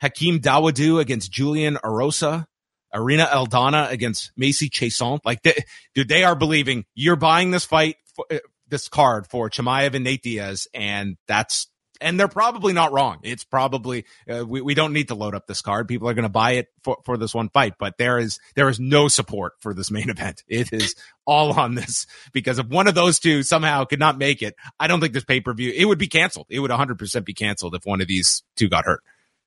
[0.00, 2.46] Hakeem Dawodu against Julian Erosa.
[2.94, 5.20] Irene Aldana against Macy Chiasson.
[5.24, 5.64] Like, they,
[5.94, 8.38] dude, they are believing you're buying this fight, for, uh,
[8.68, 11.68] this card for Chimaev and Nate Diaz, and that's
[12.00, 13.18] and they're probably not wrong.
[13.22, 15.88] It's probably uh, we we don't need to load up this card.
[15.88, 18.68] People are going to buy it for for this one fight, but there is there
[18.68, 20.42] is no support for this main event.
[20.48, 20.94] It is
[21.26, 24.86] all on this because if one of those two somehow could not make it, I
[24.86, 26.46] don't think this pay per view it would be canceled.
[26.48, 29.00] It would 100 percent be canceled if one of these two got hurt.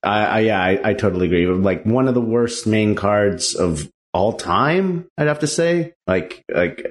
[0.04, 1.48] I, yeah, I, I totally agree.
[1.48, 5.94] Like one of the worst main cards of all time, I'd have to say.
[6.06, 6.86] Like like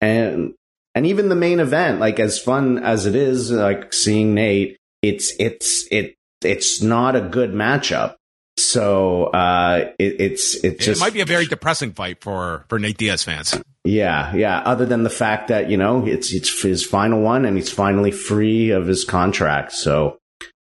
[0.00, 0.54] and
[0.94, 5.32] and even the main event, like as fun as it is, like seeing Nate it's
[5.38, 8.16] it's it it's not a good matchup.
[8.58, 12.78] So uh, it, it's it just it might be a very depressing fight for for
[12.78, 13.58] Nate Diaz fans.
[13.84, 14.60] Yeah, yeah.
[14.60, 18.10] Other than the fact that you know it's it's his final one and he's finally
[18.10, 20.18] free of his contract, so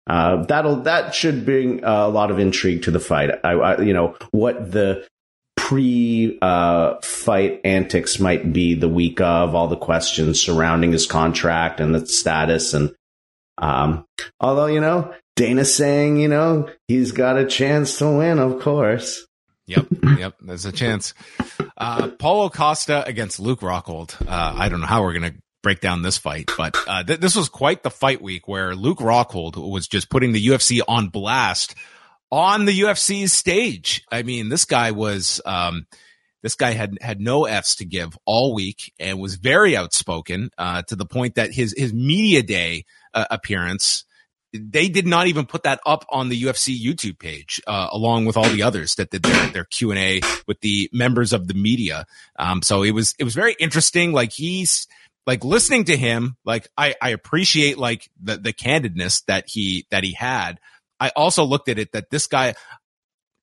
[0.05, 3.31] uh, that'll that should bring a lot of intrigue to the fight.
[3.43, 5.07] I, I you know what the
[5.55, 11.79] pre uh, fight antics might be the week of all the questions surrounding his contract
[11.79, 12.93] and the status and
[13.57, 14.05] um,
[14.39, 19.25] although, you know, Dana's saying, you know, he's got a chance to win, of course.
[19.67, 21.13] Yep, yep, there's a chance.
[21.77, 24.19] Uh, Paulo Costa against Luke Rockhold.
[24.21, 27.19] Uh, I don't know how we're going to break down this fight, but uh, th-
[27.19, 31.09] this was quite the fight week where Luke Rockhold was just putting the UFC on
[31.09, 31.75] blast
[32.31, 34.05] on the UFC's stage.
[34.11, 35.85] I mean, this guy was, um,
[36.47, 40.81] this guy had had no f's to give all week and was very outspoken uh,
[40.83, 44.05] to the point that his his media day uh, appearance
[44.53, 48.37] they did not even put that up on the UFC YouTube page, uh, along with
[48.37, 51.53] all the others that did their, their Q and A with the members of the
[51.53, 52.05] media.
[52.39, 54.13] Um, so it was, it was very interesting.
[54.13, 54.87] Like he's
[55.25, 60.05] like listening to him, like I, I appreciate like the, the candidness that he, that
[60.05, 60.61] he had.
[60.97, 62.55] I also looked at it that this guy,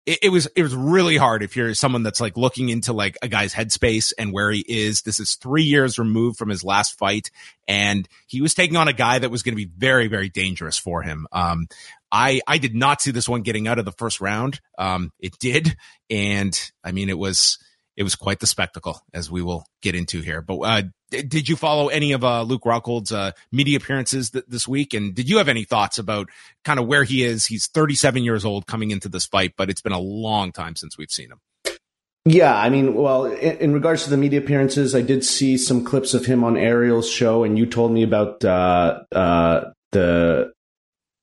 [0.06, 3.16] it, it, was it was really hard if you're someone that's like looking into like
[3.22, 5.02] a guy's headspace and where he is.
[5.02, 7.30] This is three years removed from his last fight,
[7.66, 10.78] and he was taking on a guy that was going to be very very dangerous
[10.78, 11.26] for him.
[11.32, 11.68] Um,
[12.12, 14.60] I I did not see this one getting out of the first round.
[14.78, 15.76] Um, it did,
[16.10, 17.58] and I mean it was
[17.96, 20.42] it was quite the spectacle, as we will get into here.
[20.42, 20.82] But uh,
[21.22, 24.94] did you follow any of uh, Luke Rockhold's uh, media appearances th- this week?
[24.94, 26.28] And did you have any thoughts about
[26.64, 27.46] kind of where he is?
[27.46, 30.98] He's 37 years old coming into this fight, but it's been a long time since
[30.98, 31.40] we've seen him.
[32.26, 35.84] Yeah, I mean, well, in, in regards to the media appearances, I did see some
[35.84, 40.52] clips of him on Ariel's show, and you told me about uh, uh, the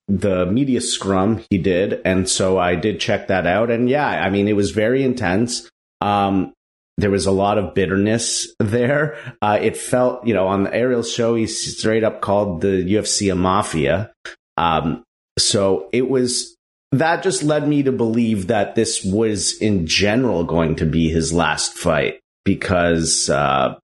[0.08, 3.72] the media scrum he did, and so I did check that out.
[3.72, 5.70] And yeah, I mean, it was very intense.
[6.02, 6.54] Um,
[7.02, 9.18] there was a lot of bitterness there.
[9.42, 13.32] Uh, it felt, you know, on the Ariel show, he straight up called the UFC
[13.32, 14.12] a mafia.
[14.58, 15.04] Um,
[15.38, 16.56] so it was
[16.92, 21.32] that just led me to believe that this was in general going to be his
[21.32, 23.76] last fight because, uh,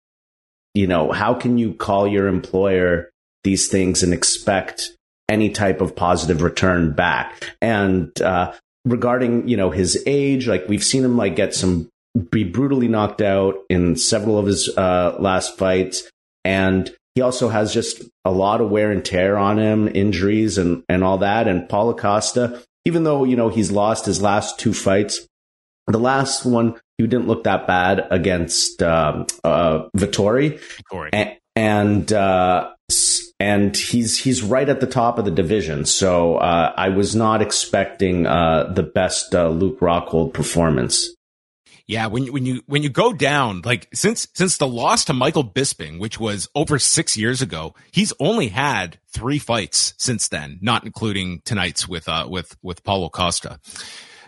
[0.73, 3.09] you know, how can you call your employer
[3.43, 4.91] these things and expect
[5.29, 7.55] any type of positive return back?
[7.61, 8.53] And, uh,
[8.83, 13.21] regarding, you know, his age, like we've seen him like get some be brutally knocked
[13.21, 16.09] out in several of his uh, last fights,
[16.43, 20.83] and he also has just a lot of wear and tear on him, injuries and
[20.89, 21.47] and all that.
[21.47, 25.27] And Paulo Costa, even though you know he's lost his last two fights,
[25.87, 30.59] the last one he didn't look that bad against um, uh, Vettori,
[30.91, 31.09] Vettori.
[31.13, 32.71] and, and uh,
[33.39, 35.85] and he's he's right at the top of the division.
[35.85, 41.13] So uh, I was not expecting uh, the best uh, Luke Rockhold performance.
[41.87, 45.45] Yeah, when when you when you go down, like since since the loss to Michael
[45.45, 50.83] Bisping, which was over six years ago, he's only had three fights since then, not
[50.83, 53.61] including tonight's with uh with with Paulo Costa.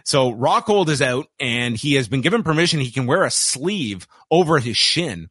[0.06, 2.80] So Rockhold is out, and he has been given permission.
[2.80, 5.28] He can wear a sleeve over his shin,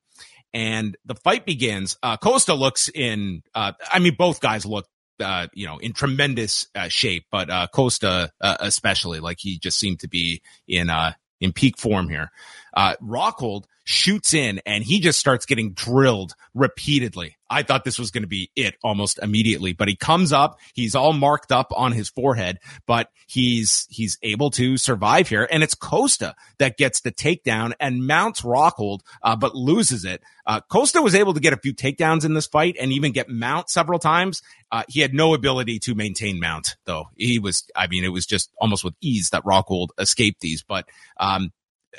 [0.53, 1.97] and the fight begins.
[2.03, 3.43] Uh, Costa looks in.
[3.55, 4.87] Uh, I mean, both guys look
[5.21, 9.79] uh, you know, in tremendous uh, shape, but uh, Costa uh, especially, like he just
[9.79, 12.31] seemed to be in uh, in peak form here.
[12.75, 17.39] Uh, Rockhold shoots in and he just starts getting drilled repeatedly.
[17.49, 20.95] I thought this was going to be it almost immediately, but he comes up, he's
[20.95, 25.49] all marked up on his forehead, but he's, he's able to survive here.
[25.51, 30.23] And it's Costa that gets the takedown and mounts Rockhold, uh, but loses it.
[30.45, 33.31] Uh, Costa was able to get a few takedowns in this fight and even get
[33.31, 34.43] mount several times.
[34.71, 37.07] Uh, he had no ability to maintain mount though.
[37.17, 40.87] He was, I mean, it was just almost with ease that Rockhold escaped these, but,
[41.19, 41.53] um,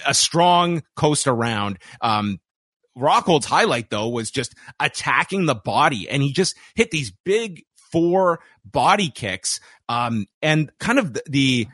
[0.06, 1.80] a strong Costa round.
[2.02, 2.40] Um,
[2.98, 8.40] Rockhold's highlight though was just attacking the body and he just hit these big four
[8.66, 9.60] body kicks.
[9.88, 11.68] Um, and kind of the, the,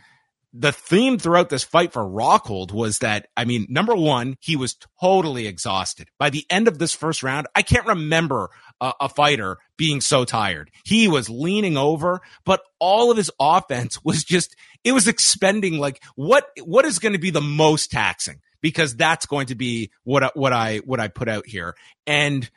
[0.58, 4.78] the theme throughout this fight for Rockhold was that, I mean, number one, he was
[5.02, 6.08] totally exhausted.
[6.18, 10.24] By the end of this first round, I can't remember a, a, fighter being so
[10.24, 10.72] tired.
[10.86, 14.56] He was leaning over, but all of his offense was just,
[14.86, 18.40] it was expending like what, what is going to be the most taxing?
[18.62, 21.76] Because that's going to be what, what I, what I put out here.
[22.08, 22.50] And,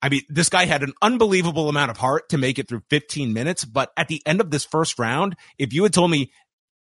[0.00, 3.32] I mean, this guy had an unbelievable amount of heart to make it through 15
[3.32, 3.64] minutes.
[3.64, 6.30] But at the end of this first round, if you had told me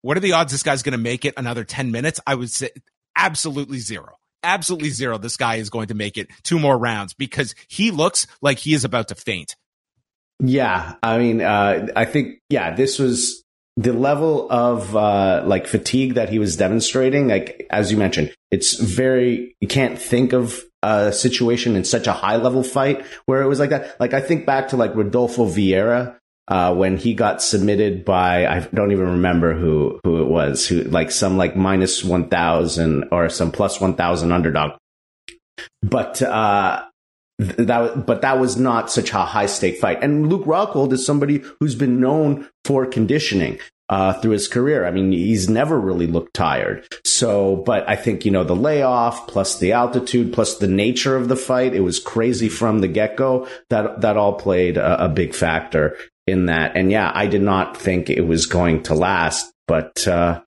[0.03, 2.21] what are the odds this guy's going to make it another 10 minutes?
[2.27, 2.71] I would say
[3.17, 4.17] absolutely zero.
[4.43, 5.19] Absolutely zero.
[5.19, 8.75] This guy is going to make it two more rounds because he looks like he
[8.75, 9.57] is about to faint.
[10.41, 10.95] Yeah.
[11.03, 13.43] I mean, uh, I think, yeah, this was
[13.79, 17.29] the level of uh, like fatigue that he was demonstrating.
[17.29, 22.12] Like, as you mentioned, it's very, you can't think of a situation in such a
[22.12, 23.99] high level fight where it was like that.
[24.01, 26.17] Like, I think back to like Rodolfo Vieira
[26.49, 30.83] uh, when he got submitted by I don't even remember who who it was who
[30.83, 34.73] like some like minus one thousand or some plus one thousand underdog,
[35.83, 36.85] but uh,
[37.38, 40.03] that but that was not such a high stake fight.
[40.03, 43.59] And Luke Rockhold is somebody who's been known for conditioning.
[43.90, 44.85] Uh, through his career.
[44.85, 46.87] I mean, he's never really looked tired.
[47.07, 51.29] So, but I think, you know, the layoff plus the altitude plus the nature of
[51.29, 53.48] the fight, it was crazy from the get go.
[53.70, 55.96] That, that all played a, a big factor
[56.27, 56.77] in that.
[56.77, 60.42] And yeah, I did not think it was going to last, but uh,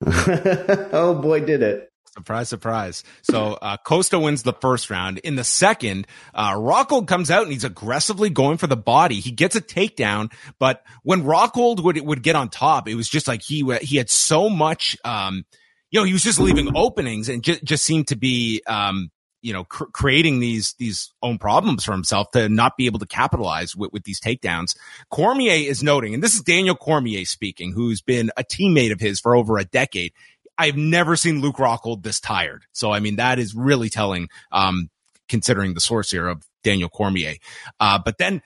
[0.06, 1.87] oh boy, did it.
[2.18, 3.04] Surprise, surprise.
[3.22, 5.18] So uh, Costa wins the first round.
[5.18, 9.20] In the second, uh, Rockhold comes out and he's aggressively going for the body.
[9.20, 13.28] He gets a takedown, but when Rockhold would would get on top, it was just
[13.28, 14.96] like he he had so much.
[15.04, 15.44] Um,
[15.92, 19.52] you know, he was just leaving openings and just, just seemed to be um, you
[19.52, 23.76] know, cr- creating these, these own problems for himself to not be able to capitalize
[23.76, 24.76] with, with these takedowns.
[25.10, 29.20] Cormier is noting, and this is Daniel Cormier speaking, who's been a teammate of his
[29.20, 30.12] for over a decade.
[30.58, 32.64] I've never seen Luke Rockhold this tired.
[32.72, 34.90] So, I mean, that is really telling, um,
[35.28, 37.34] considering the source here of Daniel Cormier.
[37.78, 38.42] Uh, but then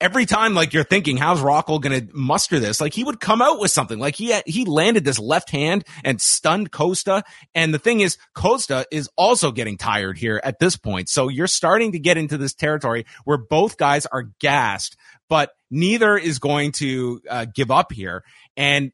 [0.00, 2.80] every time like you're thinking how's Rockhold going to muster this?
[2.80, 3.98] Like he would come out with something.
[3.98, 7.24] Like he had, he landed this left hand and stunned Costa.
[7.54, 11.08] And the thing is Costa is also getting tired here at this point.
[11.08, 14.96] So you're starting to get into this territory where both guys are gassed
[15.28, 18.22] but neither is going to uh, give up here
[18.56, 18.92] and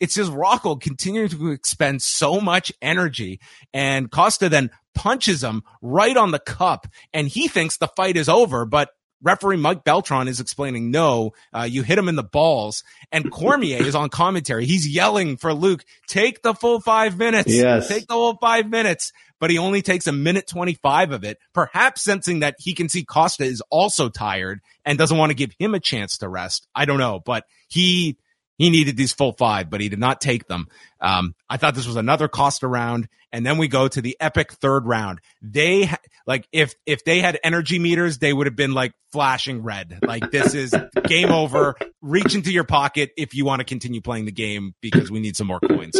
[0.00, 3.40] it's just Rockhold continuing to expend so much energy
[3.72, 8.28] and Costa then punches him right on the cup and he thinks the fight is
[8.28, 8.90] over but
[9.22, 12.82] referee Mike Beltran is explaining, no, uh, you hit him in the balls.
[13.10, 14.66] And Cormier is on commentary.
[14.66, 17.52] He's yelling for Luke, take the full five minutes.
[17.52, 17.88] Yes.
[17.88, 19.12] Take the whole five minutes.
[19.38, 23.04] But he only takes a minute 25 of it, perhaps sensing that he can see
[23.04, 26.68] Costa is also tired and doesn't want to give him a chance to rest.
[26.74, 28.18] I don't know, but he,
[28.62, 30.68] he needed these full five, but he did not take them.
[31.00, 33.08] Um, I thought this was another Costa round.
[33.32, 35.20] And then we go to the epic third round.
[35.40, 35.90] They
[36.26, 39.98] like if if they had energy meters, they would have been like flashing red.
[40.06, 40.74] Like this is
[41.06, 41.74] game over.
[42.02, 45.36] Reach into your pocket if you want to continue playing the game because we need
[45.36, 45.98] some more coins.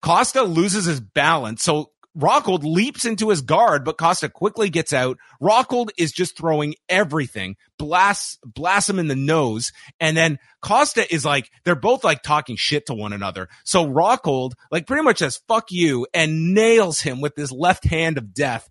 [0.00, 1.62] Costa loses his balance.
[1.62, 5.18] So Rockhold leaps into his guard, but Costa quickly gets out.
[5.40, 9.72] Rockhold is just throwing everything, blasts, blasts him in the nose.
[10.00, 13.48] And then Costa is like, they're both like talking shit to one another.
[13.64, 18.18] So Rockhold like pretty much says, fuck you and nails him with his left hand
[18.18, 18.68] of death.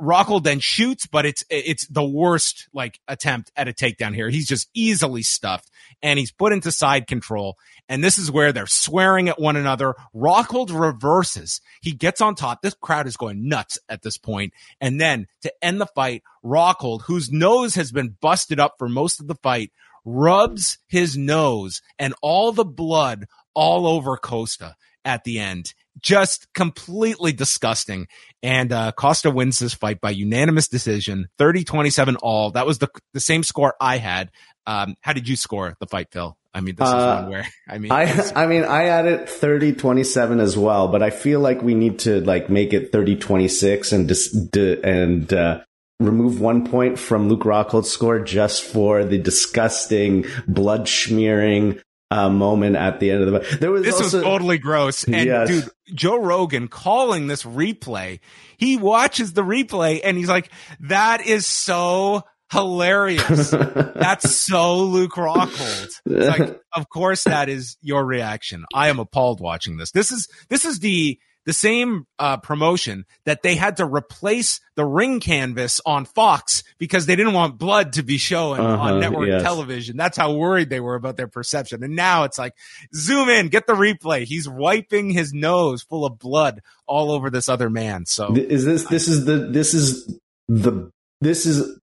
[0.00, 4.28] Rockhold then shoots, but it's it's the worst like attempt at a takedown here.
[4.28, 5.70] He's just easily stuffed
[6.02, 7.56] and he's put into side control.
[7.88, 9.94] And this is where they're swearing at one another.
[10.14, 11.60] Rockhold reverses.
[11.80, 12.62] He gets on top.
[12.62, 14.52] This crowd is going nuts at this point.
[14.80, 19.20] And then to end the fight, Rockhold, whose nose has been busted up for most
[19.20, 19.72] of the fight,
[20.04, 24.76] rubs his nose and all the blood all over Costa
[25.08, 25.74] at the end.
[26.00, 28.06] Just completely disgusting.
[28.42, 32.52] And uh, Costa wins this fight by unanimous decision, 30-27 all.
[32.52, 34.30] That was the the same score I had.
[34.66, 36.36] Um, how did you score the fight, Phil?
[36.54, 39.28] I mean, this uh, is one where I mean, I, I mean, I added it
[39.30, 43.16] 30, 27 as well, but I feel like we need to like make it 30,
[43.16, 45.62] 26 and dis, and, uh,
[46.00, 51.80] remove one point from Luke Rockhold's score just for the disgusting blood smearing
[52.10, 53.56] uh, moment at the end of the.
[53.58, 55.04] There was this also, was totally gross.
[55.04, 55.48] And yes.
[55.48, 58.20] dude, Joe Rogan calling this replay,
[58.56, 60.50] he watches the replay and he's like,
[60.80, 63.50] "That is so hilarious.
[63.50, 65.90] That's so Luke Rockhold.
[66.06, 68.64] Like, of course, that is your reaction.
[68.74, 69.90] I am appalled watching this.
[69.90, 71.18] This is this is the
[71.48, 77.06] the same uh, promotion that they had to replace the ring canvas on Fox because
[77.06, 79.42] they didn't want blood to be shown uh-huh, on network yes.
[79.42, 79.96] television.
[79.96, 81.82] That's how worried they were about their perception.
[81.82, 82.52] And now it's like,
[82.94, 84.24] zoom in, get the replay.
[84.24, 88.04] He's wiping his nose full of blood all over this other man.
[88.04, 90.18] So is this this is the this is
[90.48, 90.90] the
[91.22, 91.80] this is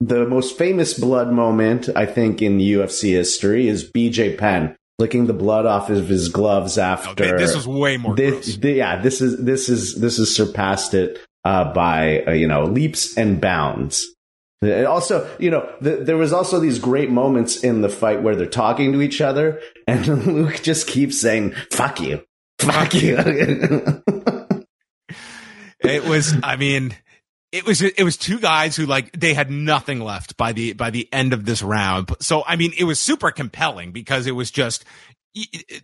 [0.00, 5.32] the most famous blood moment, I think, in UFC history is BJ Penn licking the
[5.32, 7.24] blood off of his gloves after.
[7.24, 8.14] Okay, this was way more.
[8.14, 12.64] This, yeah, this is this is this has surpassed it uh, by uh, you know
[12.64, 14.06] leaps and bounds.
[14.60, 18.34] And also, you know, the, there was also these great moments in the fight where
[18.34, 22.24] they're talking to each other, and Luke just keeps saying "fuck you,
[22.58, 23.16] fuck you."
[25.80, 26.96] it was, I mean,
[27.50, 30.90] it was it was two guys who like they had nothing left by the by
[30.90, 32.10] the end of this round.
[32.20, 34.84] So I mean, it was super compelling because it was just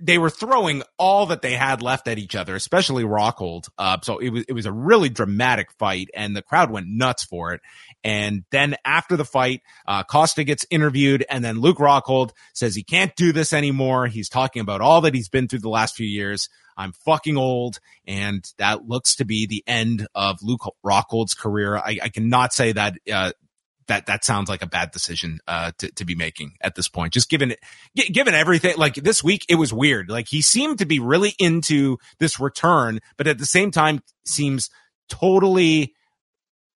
[0.00, 3.68] they were throwing all that they had left at each other, especially Rockhold.
[3.78, 7.24] Uh, so it was it was a really dramatic fight, and the crowd went nuts
[7.24, 7.60] for it.
[8.02, 12.82] And then after the fight, uh, Costa gets interviewed, and then Luke Rockhold says he
[12.82, 14.06] can't do this anymore.
[14.06, 16.48] He's talking about all that he's been through the last few years.
[16.76, 21.76] I'm fucking old, and that looks to be the end of Luke Rockhold's career.
[21.76, 23.32] I, I cannot say that uh,
[23.86, 27.12] that that sounds like a bad decision uh, to to be making at this point.
[27.12, 27.60] Just given it,
[28.12, 30.10] given everything, like this week, it was weird.
[30.10, 34.70] Like he seemed to be really into this return, but at the same time, seems
[35.08, 35.94] totally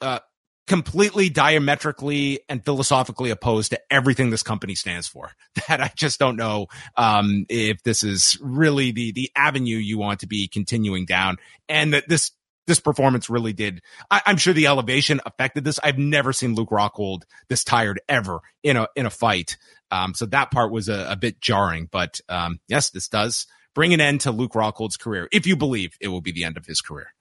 [0.01, 0.21] uh,
[0.69, 5.33] completely diametrically and philosophically opposed to everything this company stands for.
[5.69, 10.21] That I just don't know um, if this is really the the avenue you want
[10.21, 11.37] to be continuing down,
[11.69, 12.31] and that this
[12.67, 13.83] this performance really did.
[14.11, 15.81] I, am sure the elevation affected this.
[15.83, 19.57] I've never seen Luke Rockhold this tired ever in a in a fight.
[19.91, 21.89] Um, so that part was a, a bit jarring.
[21.91, 25.97] But um, yes, this does bring an end to Luke Rockhold's career, if you believe
[26.01, 27.15] it will be the end of his career.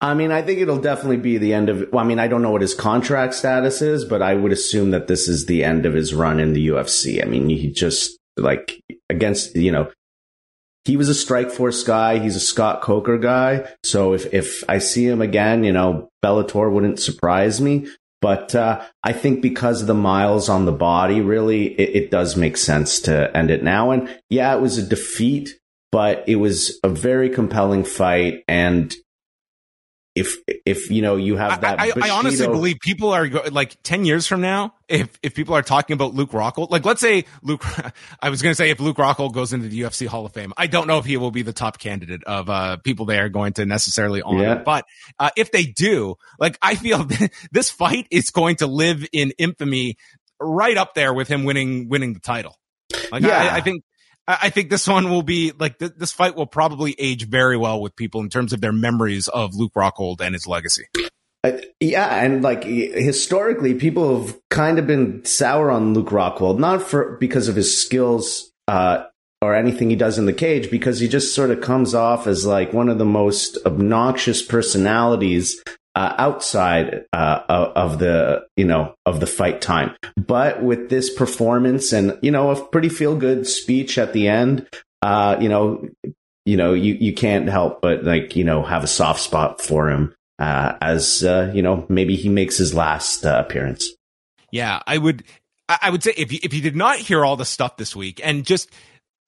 [0.00, 1.88] I mean, I think it'll definitely be the end of.
[1.92, 4.92] Well, I mean, I don't know what his contract status is, but I would assume
[4.92, 7.22] that this is the end of his run in the UFC.
[7.22, 8.80] I mean, he just like
[9.10, 9.90] against you know,
[10.84, 12.18] he was a Strike Force guy.
[12.18, 13.68] He's a Scott Coker guy.
[13.82, 17.88] So if if I see him again, you know, Bellator wouldn't surprise me.
[18.20, 22.36] But uh, I think because of the miles on the body, really, it, it does
[22.36, 23.92] make sense to end it now.
[23.92, 25.56] And yeah, it was a defeat,
[25.92, 28.94] but it was a very compelling fight, and
[30.18, 31.80] if if you know you have that.
[31.80, 34.74] I, I, I honestly believe people are go, like ten years from now.
[34.88, 37.64] If if people are talking about Luke Rockhold, like let's say Luke,
[38.20, 40.52] I was going to say if Luke Rockhold goes into the UFC Hall of Fame,
[40.56, 43.28] I don't know if he will be the top candidate of uh, people they are
[43.28, 44.42] going to necessarily honor.
[44.42, 44.54] Yeah.
[44.56, 44.84] But
[45.18, 47.06] uh, if they do, like I feel
[47.52, 49.96] this fight is going to live in infamy
[50.40, 52.56] right up there with him winning winning the title.
[53.12, 53.50] Like yeah.
[53.52, 53.84] I, I think
[54.28, 57.80] I think this one will be like th- this fight will probably age very well
[57.80, 60.84] with people in terms of their memories of Luke Rockhold and his legacy.
[61.42, 66.82] Uh, yeah, and like historically, people have kind of been sour on Luke Rockhold, not
[66.82, 69.04] for because of his skills uh,
[69.40, 72.44] or anything he does in the cage, because he just sort of comes off as
[72.44, 75.62] like one of the most obnoxious personalities
[75.98, 79.96] uh, outside uh, of the you know of the fight time.
[80.16, 84.68] But with this performance and you know a pretty feel good speech at the end,
[85.02, 85.88] uh, you know
[86.48, 89.90] you know, you, you can't help but like, you know, have a soft spot for
[89.90, 93.92] him, uh, as, uh, you know, maybe he makes his last uh, appearance.
[94.50, 95.24] Yeah, I would,
[95.68, 98.22] I would say if you, if you did not hear all the stuff this week
[98.24, 98.70] and just,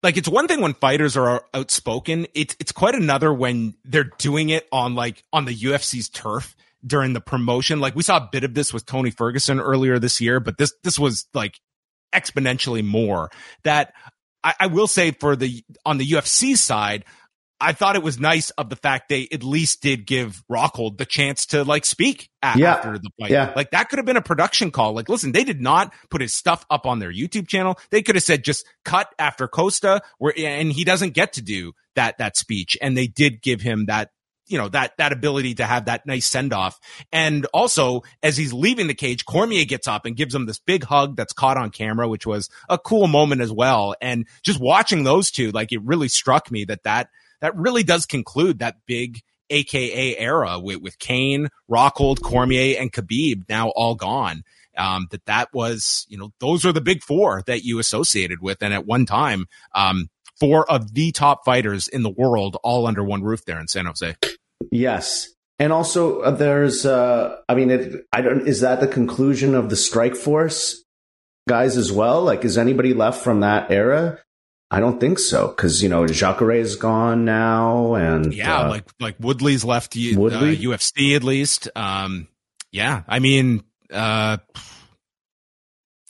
[0.03, 2.27] like it's one thing when fighters are outspoken.
[2.33, 6.57] It's it's quite another when they're doing it on like on the UFC's turf
[6.87, 7.81] during the promotion.
[7.81, 10.73] Like we saw a bit of this with Tony Ferguson earlier this year, but this
[10.83, 11.59] this was like
[12.15, 13.31] exponentially more.
[13.65, 13.93] That
[14.43, 17.05] I, I will say for the on the UFC side,
[17.61, 21.05] I thought it was nice of the fact they at least did give Rockhold the
[21.05, 22.75] chance to like speak yeah.
[22.75, 23.31] after the fight.
[23.31, 23.53] Yeah.
[23.55, 24.95] Like that could have been a production call.
[24.95, 27.79] Like, listen, they did not put his stuff up on their YouTube channel.
[27.91, 31.73] They could have said just cut after Costa where, and he doesn't get to do
[31.97, 32.79] that, that speech.
[32.81, 34.11] And they did give him that
[34.51, 36.79] you know, that, that ability to have that nice send off.
[37.13, 40.85] And also, as he's leaving the cage, Cormier gets up and gives him this big
[40.85, 43.95] hug that's caught on camera, which was a cool moment as well.
[44.01, 48.07] And just watching those two, like it really struck me that that, that really does
[48.07, 49.21] conclude that big
[49.51, 54.43] AKA era with, with Cain, Rockhold, Cormier, and Khabib now all gone.
[54.77, 58.63] Um, that that was, you know, those are the big four that you associated with.
[58.63, 60.09] And at one time, um,
[60.41, 63.87] four of the top fighters in the world all under one roof there in San
[63.87, 64.17] Jose.
[64.71, 65.29] Yes.
[65.59, 69.69] And also uh, there's, uh, I mean, it, I don't, is that the conclusion of
[69.69, 70.83] the strike force
[71.49, 72.23] guys as well?
[72.23, 74.19] Like, is anybody left from that era?
[74.73, 78.85] I don't think so because you know Jacare is gone now, and yeah, uh, like
[79.01, 80.57] like Woodley's left uh, Woodley?
[80.57, 81.69] UFC at least.
[81.75, 82.29] Um,
[82.71, 84.37] yeah, I mean, uh,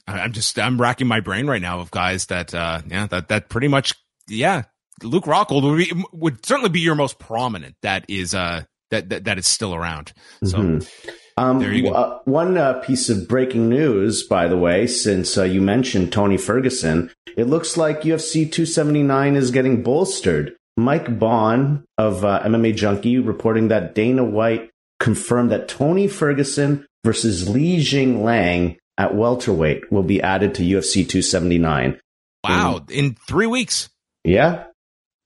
[0.06, 3.48] I'm just I'm racking my brain right now of guys that uh, yeah that that
[3.48, 3.94] pretty much
[4.28, 4.64] yeah
[5.02, 9.24] Luke Rockhold would be, would certainly be your most prominent that is uh that that,
[9.24, 10.12] that is still around.
[10.44, 10.58] So.
[10.58, 11.10] Mm-hmm.
[11.36, 11.92] Um, there you go.
[11.92, 16.36] Uh, one uh, piece of breaking news, by the way, since uh, you mentioned Tony
[16.36, 20.54] Ferguson, it looks like UFC 279 is getting bolstered.
[20.76, 27.48] Mike Bohn of uh, MMA Junkie reporting that Dana White confirmed that Tony Ferguson versus
[27.48, 31.98] Li Jingliang at welterweight will be added to UFC 279.
[32.44, 33.88] Wow, in, in three weeks.
[34.24, 34.64] Yeah,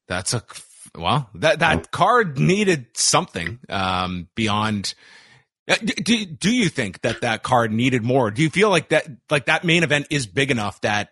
[0.08, 0.42] that's a
[0.96, 1.30] well.
[1.34, 1.88] That that oh.
[1.90, 4.94] card needed something um, beyond
[5.66, 8.30] uh, do, do you think that that card needed more?
[8.30, 11.10] Do you feel like that like that main event is big enough that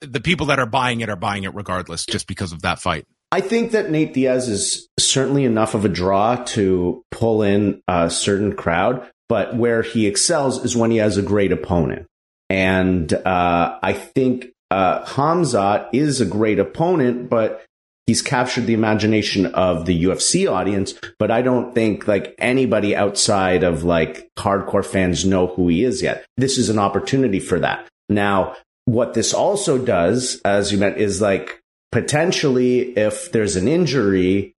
[0.00, 3.04] the people that are buying it are buying it regardless just because of that fight?
[3.32, 8.10] I think that Nate Diaz is certainly enough of a draw to pull in a
[8.10, 12.06] certain crowd, but where he excels is when he has a great opponent.
[12.48, 17.64] And uh, I think uh, Hamzat is a great opponent, but
[18.06, 23.62] he's captured the imagination of the UFC audience, but I don't think like anybody outside
[23.62, 26.24] of like hardcore fans know who he is yet.
[26.36, 27.86] This is an opportunity for that.
[28.08, 31.60] Now, what this also does, as you meant, is like
[31.92, 34.54] potentially if there's an injury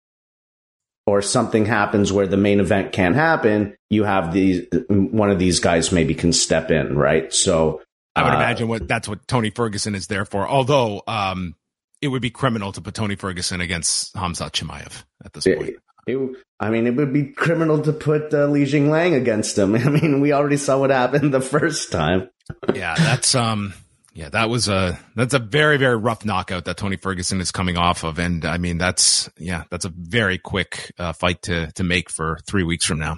[1.06, 5.60] or something happens where the main event can't happen, you have these one of these
[5.60, 7.34] guys maybe can step in, right?
[7.34, 7.82] So
[8.16, 10.48] I would uh, imagine what that's what Tony Ferguson is there for.
[10.48, 11.56] Although um,
[12.04, 15.76] it would be criminal to put Tony Ferguson against Hamza Chimaev at this point.
[16.06, 19.74] It, it, I mean, it would be criminal to put uh, Li Jingliang against him.
[19.76, 22.30] I mean, we already saw what happened the first time.
[22.76, 23.74] yeah, that's um,
[24.14, 27.78] yeah, that was a that's a very very rough knockout that Tony Ferguson is coming
[27.78, 31.84] off of, and I mean that's yeah, that's a very quick uh, fight to to
[31.84, 33.18] make for three weeks from now.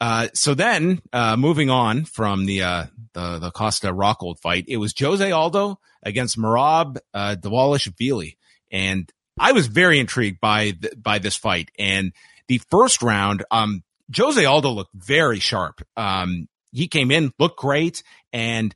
[0.00, 4.76] Uh, so then, uh, moving on from the, uh, the, the Costa Rockhold fight, it
[4.76, 8.36] was Jose Aldo against Merab, uh, Dvalishvili.
[8.70, 11.70] And I was very intrigued by, th- by this fight.
[11.78, 12.12] And
[12.48, 13.82] the first round, um,
[14.14, 15.80] Jose Aldo looked very sharp.
[15.96, 18.02] Um, he came in, looked great.
[18.32, 18.74] And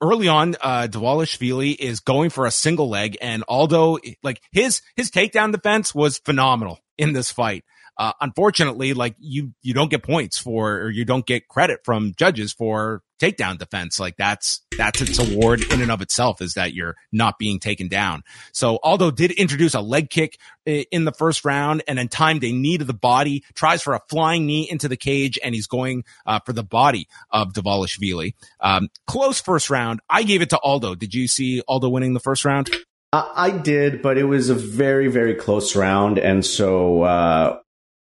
[0.00, 5.10] early on, uh, Dvalishvili is going for a single leg and Aldo, like his, his
[5.10, 7.64] takedown defense was phenomenal in this fight.
[8.00, 12.14] Uh, unfortunately, like you, you don't get points for, or you don't get credit from
[12.16, 14.00] judges for takedown defense.
[14.00, 17.88] Like that's, that's its award in and of itself is that you're not being taken
[17.88, 18.22] down.
[18.54, 22.50] So Aldo did introduce a leg kick in the first round and then timed a
[22.50, 26.04] knee to the body, tries for a flying knee into the cage, and he's going
[26.24, 28.32] uh, for the body of Dvalishvili.
[28.60, 30.00] Um, close first round.
[30.08, 30.94] I gave it to Aldo.
[30.94, 32.70] Did you see Aldo winning the first round?
[33.12, 36.18] I, I did, but it was a very, very close round.
[36.18, 37.58] And so, uh,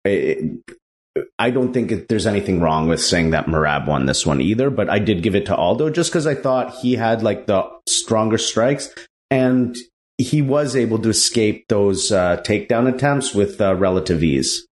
[0.06, 4.88] I don't think there's anything wrong with saying that Merab won this one either, but
[4.88, 8.38] I did give it to Aldo just because I thought he had like the stronger
[8.38, 8.94] strikes
[9.30, 9.76] and
[10.18, 14.66] he was able to escape those uh, takedown attempts with uh, relative ease.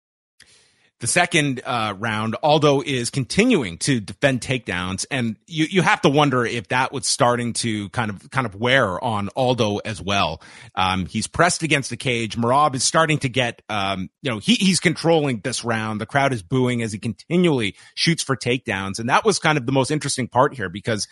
[1.05, 6.09] The second uh, round, Aldo is continuing to defend takedowns, and you you have to
[6.09, 10.41] wonder if that was starting to kind of kind of wear on Aldo as well.
[10.73, 12.35] Um, he's pressed against the cage.
[12.35, 16.01] Merab is starting to get, um, you know, he, he's controlling this round.
[16.01, 19.67] The crowd is booing as he continually shoots for takedowns, and that was kind of
[19.67, 21.07] the most interesting part here because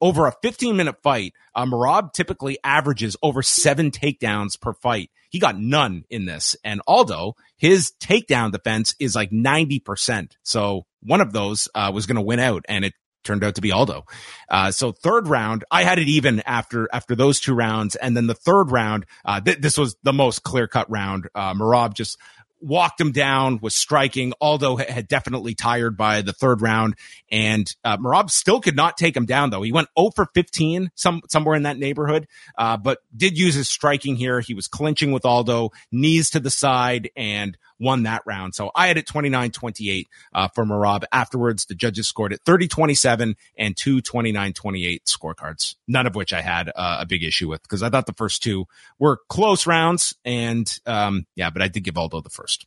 [0.00, 5.10] over a 15 minute fight, uh, Merab typically averages over seven takedowns per fight.
[5.30, 6.56] He got none in this.
[6.64, 10.32] And Aldo, his takedown defense is like 90%.
[10.42, 12.94] So one of those uh, was going to win out and it
[13.24, 14.04] turned out to be Aldo.
[14.48, 17.96] Uh, so third round, I had it even after, after those two rounds.
[17.96, 21.28] And then the third round, uh, th- this was the most clear cut round.
[21.34, 22.18] Uh, Merab just
[22.60, 24.32] walked him down, was striking.
[24.40, 26.94] Aldo had definitely tired by the third round,
[27.30, 29.62] and uh, Merab still could not take him down though.
[29.62, 32.26] He went 0 for 15, some somewhere in that neighborhood,
[32.56, 34.40] uh, but did use his striking here.
[34.40, 38.54] He was clinching with Aldo, knees to the side, and won that round.
[38.54, 40.04] So I had it 29-28
[40.34, 41.04] uh, for Merab.
[41.12, 46.68] Afterwards, the judges scored it 30-27 and two 29-28 scorecards, none of which I had
[46.68, 48.66] uh, a big issue with because I thought the first two
[48.98, 50.14] were close rounds.
[50.24, 52.66] And um, yeah, but I did give Aldo the first.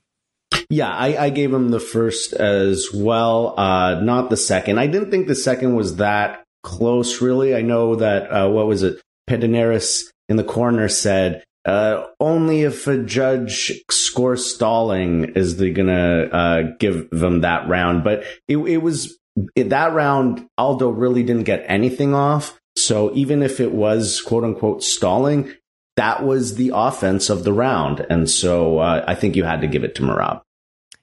[0.69, 4.79] Yeah, I, I gave him the first as well, uh, not the second.
[4.79, 7.55] I didn't think the second was that close, really.
[7.55, 9.01] I know that, uh, what was it?
[9.29, 16.23] Pederneiras in the corner said uh, only if a judge scores stalling is they gonna
[16.23, 18.03] uh, give them that round.
[18.03, 19.19] But it, it was
[19.55, 20.47] in that round.
[20.57, 22.59] Aldo really didn't get anything off.
[22.75, 25.53] So even if it was quote unquote stalling,
[25.95, 28.03] that was the offense of the round.
[28.09, 30.41] And so uh, I think you had to give it to Merab.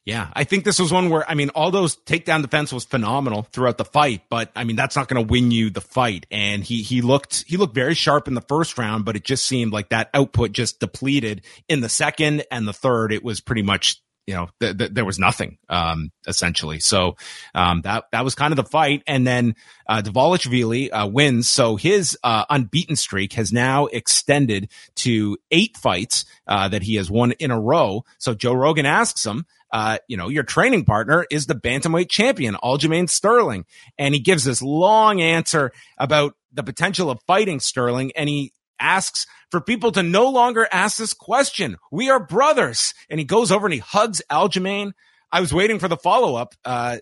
[0.06, 3.76] Yeah, I think this was one where I mean, Aldo's takedown defense was phenomenal throughout
[3.76, 6.26] the fight, but I mean, that's not going to win you the fight.
[6.30, 9.44] And he he looked he looked very sharp in the first round, but it just
[9.44, 13.12] seemed like that output just depleted in the second and the third.
[13.12, 16.78] It was pretty much you know th- th- there was nothing um, essentially.
[16.78, 17.16] So
[17.52, 19.56] um, that that was kind of the fight, and then
[19.88, 26.26] uh, Dvalishvili uh, wins, so his uh, unbeaten streak has now extended to eight fights
[26.46, 28.04] uh, that he has won in a row.
[28.18, 32.54] So Joe Rogan asks him uh, you know, your training partner is the bantamweight champion,
[32.62, 33.64] Aljamain Sterling.
[33.98, 38.12] And he gives this long answer about the potential of fighting Sterling.
[38.16, 41.76] And he asks for people to no longer ask this question.
[41.90, 42.94] We are brothers.
[43.10, 44.92] And he goes over and he hugs Aljamain.
[45.32, 46.54] I was waiting for the follow up.
[46.64, 46.98] Uh,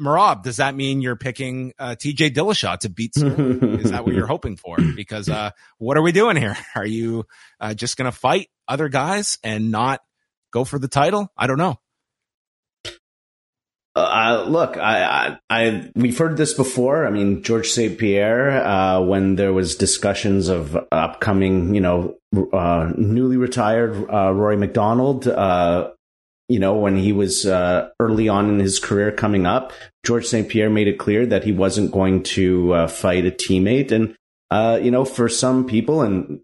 [0.00, 3.80] Merab, does that mean you're picking uh, TJ Dillashaw to beat Sterling?
[3.80, 4.76] Is that what you're hoping for?
[4.94, 6.56] Because uh, what are we doing here?
[6.76, 7.26] Are you
[7.58, 10.00] uh, just going to fight other guys and not
[10.52, 11.32] go for the title?
[11.36, 11.80] I don't know.
[13.98, 17.06] Uh, look, I, I, I, we've heard this before.
[17.06, 17.98] I mean, George St.
[17.98, 22.16] Pierre, uh, when there was discussions of upcoming, you know,
[22.52, 25.90] uh, newly retired uh, Rory MacDonald, uh,
[26.48, 29.72] you know, when he was early on in his career coming up,
[30.04, 30.48] George St.
[30.48, 33.92] Pierre made it clear that he wasn't going to fight a teammate.
[33.92, 34.16] And,
[34.82, 36.40] you know, for some people, and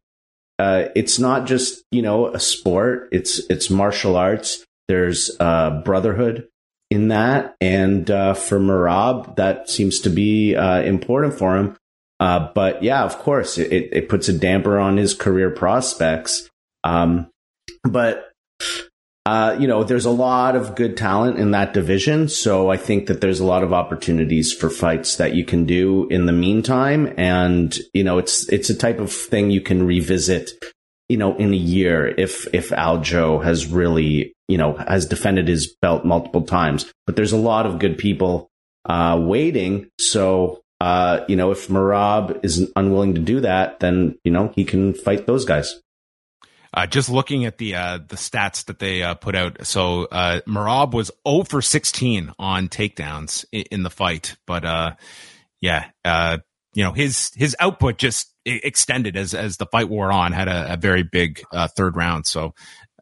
[0.59, 4.63] it's not just, you know, a sport, it's, it's martial arts.
[4.89, 6.49] There's brotherhood
[6.95, 7.57] in that.
[7.61, 11.76] And uh, for Merab, that seems to be uh, important for him.
[12.20, 16.49] Uh, but yeah, of course, it, it puts a damper on his career prospects.
[16.84, 17.28] Um,
[17.82, 18.30] but
[19.26, 22.28] uh, you know, there's a lot of good talent in that division.
[22.28, 26.07] So I think that there's a lot of opportunities for fights that you can do
[26.09, 27.14] in the meantime.
[27.16, 30.51] And, you know, it's, it's a type of thing you can revisit,
[31.09, 35.74] you know, in a year if, if Aljo has really you know, has defended his
[35.80, 36.92] belt multiple times.
[37.07, 38.51] But there's a lot of good people
[38.84, 39.90] uh, waiting.
[39.99, 44.64] So, uh, you know, if Merab is unwilling to do that, then you know he
[44.64, 45.80] can fight those guys.
[46.74, 50.40] Uh, just looking at the uh, the stats that they uh, put out, so uh,
[50.49, 54.95] Merab was 0 for 16 on takedowns in, in the fight, but uh,
[55.61, 56.38] yeah, uh,
[56.74, 60.32] you know his his output just extended as as the fight wore on.
[60.32, 62.55] Had a, a very big uh, third round, so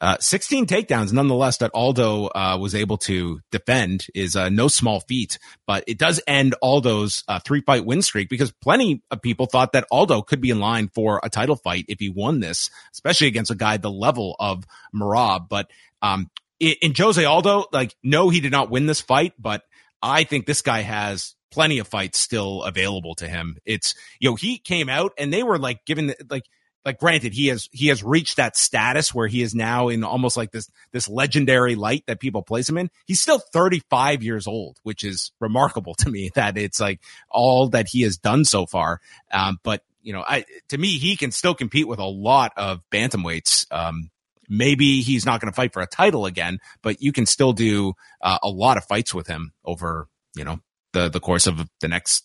[0.03, 4.99] uh, 16 takedowns, nonetheless, that Aldo uh, was able to defend is uh, no small
[4.99, 9.47] feat, but it does end Aldo's uh, three fight win streak because plenty of people
[9.47, 12.69] thought that Aldo could be in line for a title fight if he won this,
[12.93, 15.49] especially against a guy the level of Merab.
[15.49, 15.71] But
[16.03, 19.63] um, in, in Jose Aldo, like, no, he did not win this fight, but
[20.03, 23.57] I think this guy has plenty of fights still available to him.
[23.65, 26.47] It's, you know, he came out and they were like giving, like,
[26.85, 30.37] like granted he has he has reached that status where he is now in almost
[30.37, 32.91] like this this legendary light that people place him in.
[33.07, 37.89] He's still 35 years old which is remarkable to me that it's like all that
[37.89, 39.01] he has done so far.
[39.33, 42.81] Um, but you know I, to me he can still compete with a lot of
[42.91, 43.67] bantamweights.
[43.71, 44.11] Um,
[44.49, 47.95] maybe he's not going to fight for a title again but you can still do
[48.21, 50.59] uh, a lot of fights with him over you know
[50.93, 52.25] the the course of the next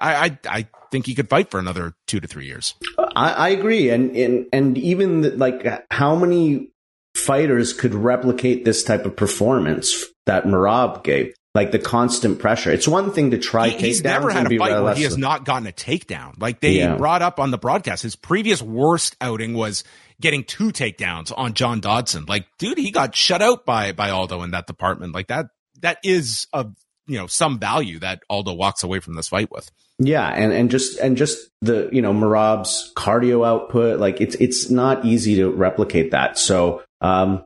[0.00, 2.74] I, I, I think he could fight for another two to three years.
[3.18, 6.70] I, I agree, and and and even the, like how many
[7.16, 11.34] fighters could replicate this type of performance that Merab gave?
[11.54, 12.70] Like the constant pressure.
[12.70, 13.70] It's one thing to try.
[13.70, 16.40] He, he's never had a fight where he has not gotten a takedown.
[16.40, 16.96] Like they yeah.
[16.96, 19.82] brought up on the broadcast, his previous worst outing was
[20.20, 22.26] getting two takedowns on John Dodson.
[22.26, 25.14] Like, dude, he got shut out by by Aldo in that department.
[25.14, 25.46] Like that
[25.80, 26.66] that is a
[27.08, 29.72] you know some value that Aldo walks away from this fight with.
[29.98, 34.70] Yeah, and and just and just the you know Merab's cardio output, like it's it's
[34.70, 36.38] not easy to replicate that.
[36.38, 37.44] So, um,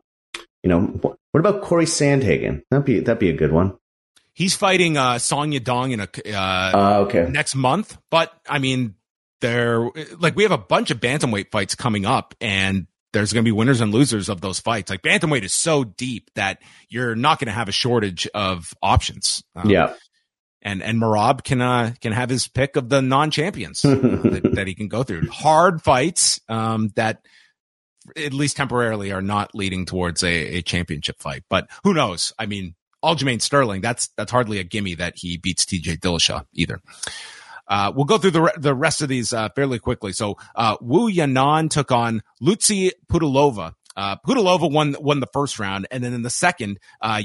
[0.62, 2.62] you know, what, what about Corey Sandhagen?
[2.70, 3.78] That'd be that'd be a good one.
[4.34, 8.96] He's fighting uh Song Yadong in a uh, uh, okay next month, but I mean,
[9.40, 9.88] there
[10.18, 13.52] like we have a bunch of bantamweight fights coming up, and there's going to be
[13.52, 14.90] winners and losers of those fights.
[14.90, 19.42] Like bantamweight is so deep that you're not going to have a shortage of options.
[19.54, 19.94] Um, yeah.
[20.62, 24.66] And and Merab can uh, can have his pick of the non champions that, that,
[24.66, 25.28] he can go through.
[25.28, 27.22] Hard fights um, that
[28.16, 31.42] at least temporarily are not leading towards a, a championship fight.
[31.48, 32.32] But who knows?
[32.38, 36.80] I mean, Aljamain Sterling, that's that's hardly a gimme that he beats TJ Dillashaw either.
[37.68, 40.12] Uh, we'll go through the, re- the rest of these uh, fairly quickly.
[40.12, 43.74] So uh, Wu Yanan took on Lucie Pudilova.
[43.96, 47.20] Uh, won won the first round, and then in the second, uh,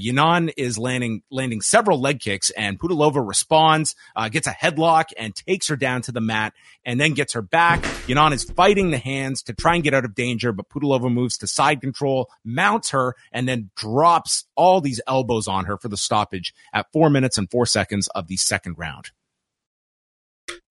[0.57, 5.67] is landing landing several leg kicks, and Pudilova responds, uh, gets a headlock, and takes
[5.67, 6.53] her down to the mat,
[6.85, 7.81] and then gets her back.
[8.07, 11.37] Yanan is fighting the hands to try and get out of danger, but Pudilova moves
[11.39, 15.97] to side control, mounts her, and then drops all these elbows on her for the
[15.97, 19.11] stoppage at four minutes and four seconds of the second round.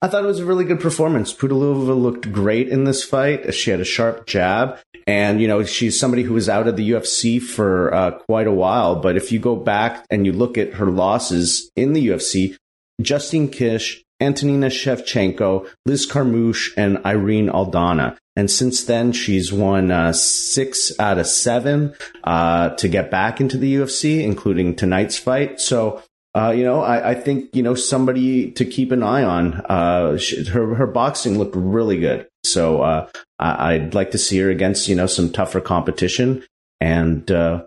[0.01, 1.33] I thought it was a really good performance.
[1.33, 3.51] Pudilova looked great in this fight.
[3.53, 4.77] She had a sharp jab,
[5.07, 8.51] and you know she's somebody who was out of the UFC for uh, quite a
[8.51, 8.97] while.
[8.97, 12.55] But if you go back and you look at her losses in the UFC,
[13.01, 18.17] Justine Kish, Antonina Shevchenko, Liz Carmouche, and Irene Aldana.
[18.35, 23.57] And since then, she's won uh, six out of seven uh, to get back into
[23.57, 25.59] the UFC, including tonight's fight.
[25.59, 26.03] So
[26.37, 29.55] uh, you know, I, I, think you know somebody to keep an eye on.
[29.55, 33.09] Uh, she, her her boxing looked really good, so uh,
[33.39, 36.45] I, would like to see her against you know some tougher competition,
[36.79, 37.65] and uh,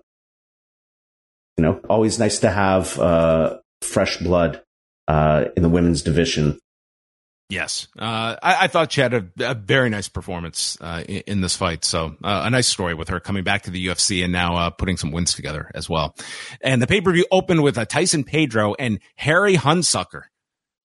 [1.57, 4.63] you know, always nice to have uh, fresh blood
[5.09, 6.59] uh, in the women's division
[7.51, 11.41] Yes, uh, I, I, thought she had a, a very nice performance uh, in, in,
[11.41, 11.85] this fight.
[11.85, 14.71] So uh, a nice story with her coming back to the UFC and now uh,
[14.71, 16.15] putting some wins together as well.
[16.61, 20.23] And the pay per view opened with a Tyson Pedro and Harry Hunsucker.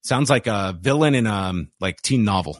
[0.04, 2.60] Sounds like a villain in a um, like teen novel.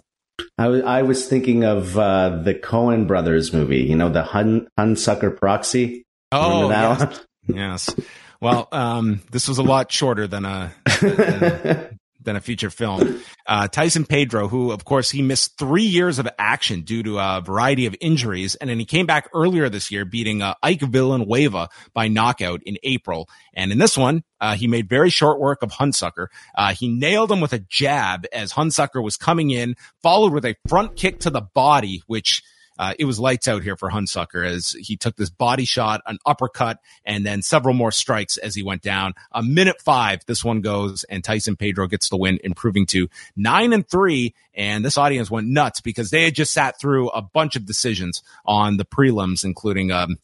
[0.58, 3.82] I, w- I was thinking of uh, the Coen Brothers movie.
[3.82, 6.04] You know, the Hun Hunsucker Proxy.
[6.32, 7.26] Oh, yes.
[7.48, 7.96] yes.
[8.42, 13.22] Well, um, this was a lot shorter than a, than, than a feature film.
[13.48, 17.42] Uh, Tyson Pedro, who of course he missed three years of action due to a
[17.42, 21.70] variety of injuries, and then he came back earlier this year, beating uh, Ike Villanueva
[21.94, 23.30] by knockout in April.
[23.54, 26.28] And in this one, uh, he made very short work of Hunsucker.
[26.56, 30.56] Uh, he nailed him with a jab as Hunsucker was coming in, followed with a
[30.68, 32.44] front kick to the body, which
[32.78, 36.18] uh, it was lights out here for Hunsucker as he took this body shot, an
[36.26, 39.14] uppercut, and then several more strikes as he went down.
[39.32, 43.74] A minute five, this one goes, and Tyson Pedro gets the win, improving to nine
[43.74, 44.34] and three.
[44.54, 48.24] And this audience went nuts because they had just sat through a bunch of decisions
[48.46, 50.18] on the prelims, including um,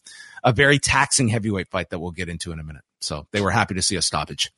[0.43, 2.84] a very taxing heavyweight fight that we'll get into in a minute.
[2.99, 4.52] So they were happy to see a stoppage.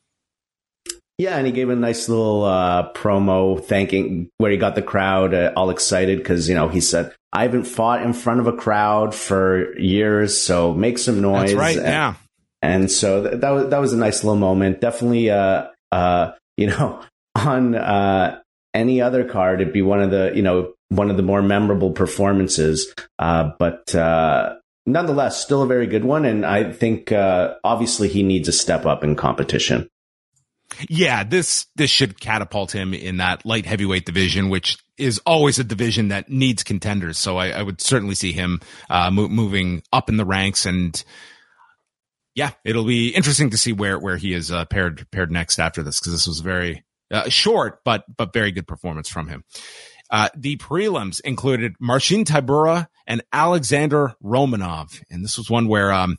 [1.17, 5.33] Yeah, and he gave a nice little uh, promo thanking where he got the crowd
[5.33, 8.53] uh, all excited because you know he said I haven't fought in front of a
[8.53, 11.49] crowd for years, so make some noise.
[11.49, 11.77] That's right.
[11.77, 12.13] And, yeah.
[12.61, 14.79] And so th- that was that was a nice little moment.
[14.79, 17.01] Definitely, uh, uh, you know,
[17.35, 18.39] on uh,
[18.73, 21.91] any other card, it'd be one of the you know one of the more memorable
[21.91, 22.93] performances.
[23.17, 24.55] Uh, but uh,
[24.85, 26.25] nonetheless, still a very good one.
[26.25, 29.89] And I think uh, obviously he needs a step up in competition.
[30.89, 35.63] Yeah, this this should catapult him in that light heavyweight division, which is always a
[35.63, 37.17] division that needs contenders.
[37.17, 41.03] So I, I would certainly see him uh, mo- moving up in the ranks, and
[42.35, 45.83] yeah, it'll be interesting to see where where he is uh, paired paired next after
[45.83, 49.43] this because this was very uh, short but but very good performance from him.
[50.09, 55.01] Uh, the prelims included Marcin Tybura and Alexander Romanov.
[55.09, 56.17] And this was one where, um,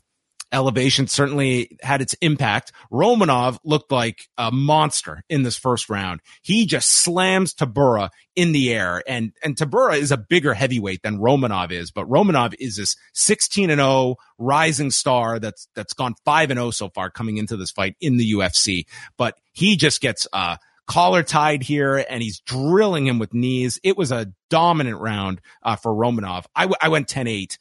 [0.51, 2.71] elevation certainly had its impact.
[2.91, 6.21] Romanov looked like a monster in this first round.
[6.41, 11.19] He just slams Tybura in the air and, and Tybura is a bigger heavyweight than
[11.19, 16.51] Romanov is, but Romanov is this 16 and 0 rising star that's, that's gone 5
[16.51, 18.85] and 0 so far coming into this fight in the UFC.
[19.17, 23.79] But he just gets, uh, collar tied here and he's drilling him with knees.
[23.83, 26.45] It was a dominant round uh, for Romanov.
[26.55, 27.57] I, w- I went 10 8.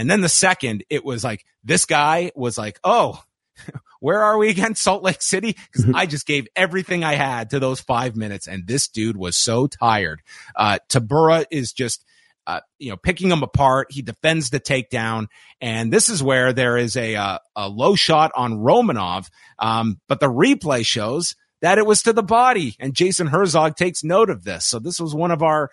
[0.00, 3.22] And then the second, it was like, this guy was like, oh,
[4.00, 4.74] where are we again?
[4.74, 5.54] Salt Lake City?
[5.70, 8.48] Because I just gave everything I had to those five minutes.
[8.48, 10.22] And this dude was so tired.
[10.56, 12.02] Uh, Tybura is just,
[12.46, 13.88] uh, you know, picking him apart.
[13.90, 15.26] He defends the takedown.
[15.60, 19.28] And this is where there is a, uh, a low shot on Romanov.
[19.58, 22.74] Um, but the replay shows that it was to the body.
[22.80, 24.64] And Jason Herzog takes note of this.
[24.64, 25.68] So this was one of our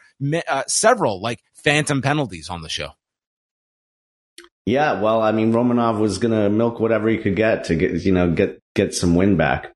[0.50, 2.90] uh, several like phantom penalties on the show.
[4.68, 8.04] Yeah, well, I mean, Romanov was going to milk whatever he could get to get,
[8.04, 9.74] you know, get get some win back.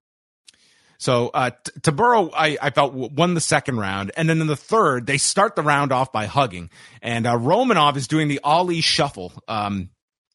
[0.97, 5.07] So uh, Tybura, I, I felt won the second round, and then in the third,
[5.07, 6.69] they start the round off by hugging,
[7.01, 9.91] and uh, Romanov is doing the Ali shuffle, um,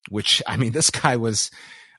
[0.08, 1.50] which I mean, this guy was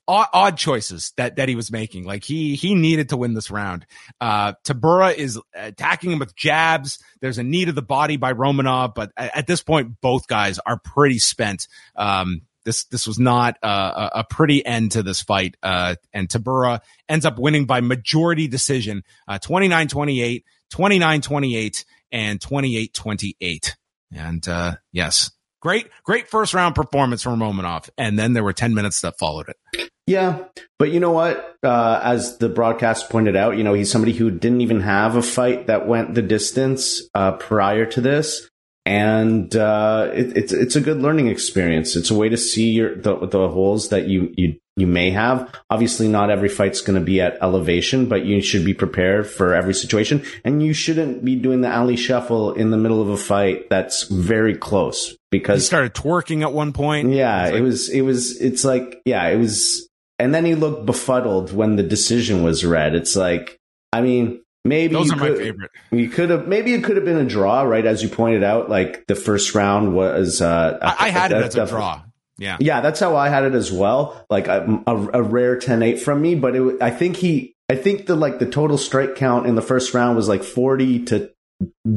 [0.07, 2.05] odd, odd, choices that that he was making.
[2.05, 3.85] Like he he needed to win this round.
[4.19, 6.99] Uh, Tybura is attacking him with jabs.
[7.21, 10.59] There's a knee to the body by Romanov, but at, at this point, both guys
[10.59, 11.67] are pretty spent.
[11.95, 15.55] Um, this this was not a pretty end to this fight.
[15.63, 23.71] Uh, and Tybura ends up winning by majority decision, uh, 29-28, 29-28, and 28-28.
[24.13, 25.31] And uh, yes,
[25.61, 27.89] great great first round performance from Romanov.
[27.97, 29.91] And then there were 10 minutes that followed it.
[30.07, 30.45] Yeah,
[30.79, 31.57] but you know what?
[31.61, 35.21] Uh, as the broadcast pointed out, you know he's somebody who didn't even have a
[35.21, 38.49] fight that went the distance uh, prior to this,
[38.85, 41.97] and uh, it, it's it's a good learning experience.
[41.97, 45.53] It's a way to see your the, the holes that you you you may have.
[45.69, 49.53] Obviously, not every fight's going to be at elevation, but you should be prepared for
[49.53, 53.17] every situation, and you shouldn't be doing the Ali shuffle in the middle of a
[53.17, 57.11] fight that's very close because he started twerking at one point.
[57.11, 59.89] Yeah, like, it was it was it's like yeah, it was
[60.19, 62.95] and then he looked befuddled when the decision was read.
[62.95, 63.59] It's like,
[63.93, 65.71] I mean, maybe those are could, my favorite.
[65.91, 67.85] You could have maybe it could have been a draw, right?
[67.85, 70.41] As you pointed out, like the first round was.
[70.41, 72.01] Uh, I, I had it as a draw.
[72.39, 74.23] Yeah, yeah, that's how I had it as well.
[74.29, 78.05] Like a, a, a rare 10-8 from me, but it, I think he, I think
[78.05, 81.31] the like the total strike count in the first round was like forty to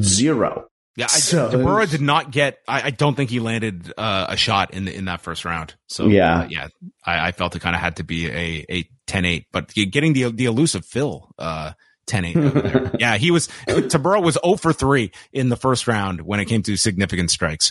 [0.01, 0.70] zero.
[0.97, 2.59] Yeah, I, so, did not get.
[2.67, 5.75] I, I don't think he landed uh, a shot in the, in that first round.
[5.87, 6.69] So yeah, uh, yeah,
[7.05, 9.47] I, I, felt it kind of had to be a a 10-8.
[9.53, 11.73] But getting the the elusive Phil uh,
[12.09, 13.49] 10-8 yeah, he was.
[13.69, 17.71] Tybura was 0 for three in the first round when it came to significant strikes.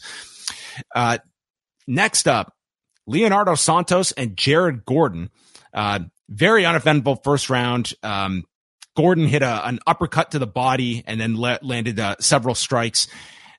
[0.95, 1.17] Uh,
[1.87, 2.53] next up,
[3.05, 5.29] Leonardo Santos and Jared Gordon.
[5.73, 5.99] Uh,
[6.29, 7.93] very uneventful first round.
[8.01, 8.45] Um,
[8.99, 13.07] Gordon hit a, an uppercut to the body and then le- landed uh, several strikes.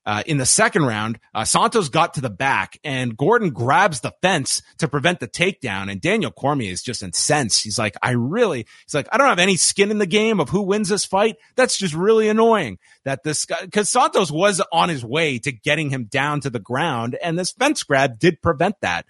[0.05, 4.13] Uh, in the second round, uh, Santos got to the back and Gordon grabs the
[4.21, 5.91] fence to prevent the takedown.
[5.91, 7.63] And Daniel Cormier is just incensed.
[7.63, 10.51] He's like, I really, he's like, I don't have any skin in the game of
[10.51, 11.37] who wins this fight.
[11.57, 15.89] That's just really annoying that this guy, cause Santos was on his way to getting
[15.89, 19.07] him down to the ground and this fence grab did prevent that.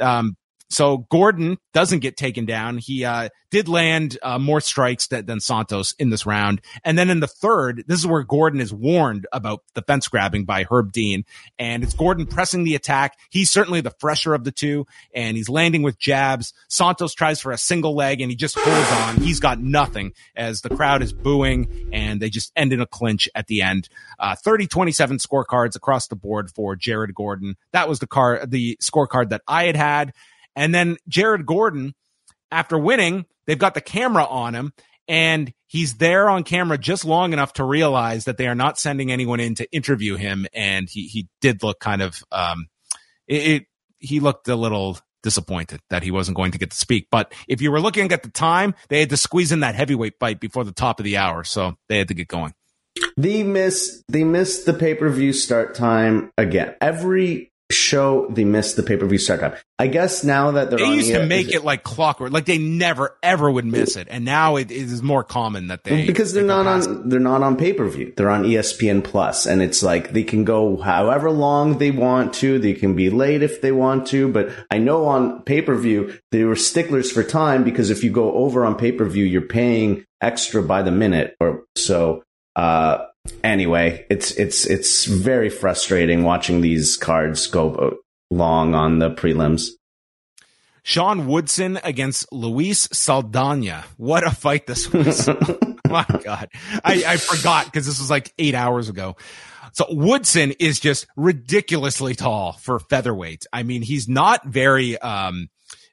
[0.00, 0.38] Um,
[0.74, 2.78] so Gordon doesn't get taken down.
[2.78, 6.60] He uh, did land uh, more strikes than Santos in this round.
[6.82, 10.44] And then in the third, this is where Gordon is warned about the fence grabbing
[10.44, 11.24] by Herb Dean.
[11.56, 13.16] And it's Gordon pressing the attack.
[13.30, 16.52] He's certainly the fresher of the two, and he's landing with jabs.
[16.68, 19.24] Santos tries for a single leg, and he just holds on.
[19.24, 23.28] He's got nothing as the crowd is booing, and they just end in a clinch
[23.36, 23.88] at the end.
[24.18, 27.56] Uh, 30 27 scorecards across the board for Jared Gordon.
[27.70, 30.12] That was the car, the scorecard that I had had.
[30.56, 31.94] And then Jared Gordon,
[32.50, 34.72] after winning, they've got the camera on him
[35.08, 39.12] and he's there on camera just long enough to realize that they are not sending
[39.12, 40.46] anyone in to interview him.
[40.52, 42.68] And he, he did look kind of, um,
[43.26, 43.66] it, it
[43.98, 47.08] he looked a little disappointed that he wasn't going to get to speak.
[47.10, 50.14] But if you were looking at the time, they had to squeeze in that heavyweight
[50.20, 51.44] fight before the top of the hour.
[51.44, 52.54] So they had to get going.
[53.16, 56.74] They miss they missed the pay per view start time again.
[56.80, 59.54] Every show they missed the pay per view start time.
[59.78, 62.58] I guess now that they're they used to make it, it, like clockwork, like they
[62.58, 66.42] never ever would miss it, and now it is more common that they because they're
[66.42, 67.10] they not on it.
[67.10, 68.12] they're not on pay per view.
[68.16, 72.58] They're on ESPN Plus, and it's like they can go however long they want to.
[72.58, 76.18] They can be late if they want to, but I know on pay per view
[76.30, 79.42] they were sticklers for time because if you go over on pay per view, you're
[79.42, 82.22] paying extra by the minute or so.
[82.56, 83.06] Uh,
[83.42, 87.98] anyway, it's it's it's very frustrating watching these cards go
[88.30, 89.68] long on the prelims.
[90.82, 93.84] Sean Woodson against Luis Saldana.
[93.96, 95.28] What a fight this was.
[95.88, 96.50] My God.
[96.84, 99.16] I, I forgot because this was like eight hours ago.
[99.72, 103.46] So Woodson is just ridiculously tall for featherweight.
[103.50, 105.48] I mean, he's not very, um,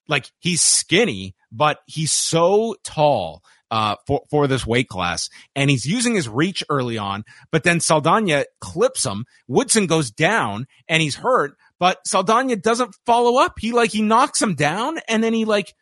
[0.10, 3.44] like he's skinny, but he's so tall.
[3.72, 7.80] Uh, for, for this weight class and he's using his reach early on, but then
[7.80, 9.24] Saldana clips him.
[9.48, 13.54] Woodson goes down and he's hurt, but Saldana doesn't follow up.
[13.60, 15.74] He like, he knocks him down and then he like,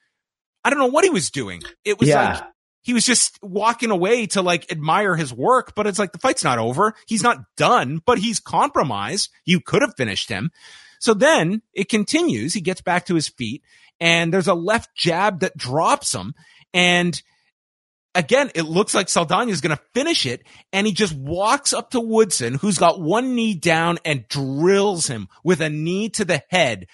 [0.64, 1.64] I don't know what he was doing.
[1.84, 2.34] It was yeah.
[2.34, 2.44] like,
[2.84, 6.44] he was just walking away to like admire his work, but it's like the fight's
[6.44, 6.94] not over.
[7.08, 9.30] He's not done, but he's compromised.
[9.46, 10.52] You could have finished him.
[11.00, 12.54] So then it continues.
[12.54, 13.64] He gets back to his feet
[14.00, 16.36] and there's a left jab that drops him.
[16.74, 17.20] And
[18.20, 20.44] again, it looks like Saldana is going to finish it.
[20.74, 25.30] And he just walks up to Woodson, who's got one knee down and drills him
[25.44, 26.88] with a knee to the head.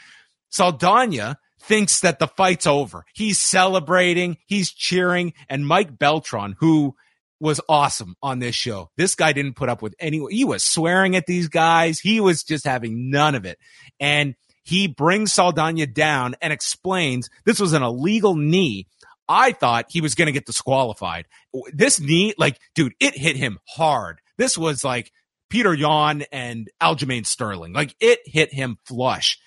[0.49, 3.05] Saldana thinks that the fight's over.
[3.13, 6.95] He's celebrating, he's cheering, and Mike Beltran, who
[7.39, 8.91] was awesome on this show.
[8.95, 11.99] This guy didn't put up with any, he was swearing at these guys.
[11.99, 13.57] He was just having none of it.
[13.99, 18.87] And he brings Saldana down and explains this was an illegal knee.
[19.27, 21.25] I thought he was going to get disqualified.
[21.73, 24.21] This knee, like, dude, it hit him hard.
[24.37, 25.11] This was like
[25.51, 27.73] Petr Yan and Aljamain Sterling.
[27.73, 29.39] Like, it hit him flush.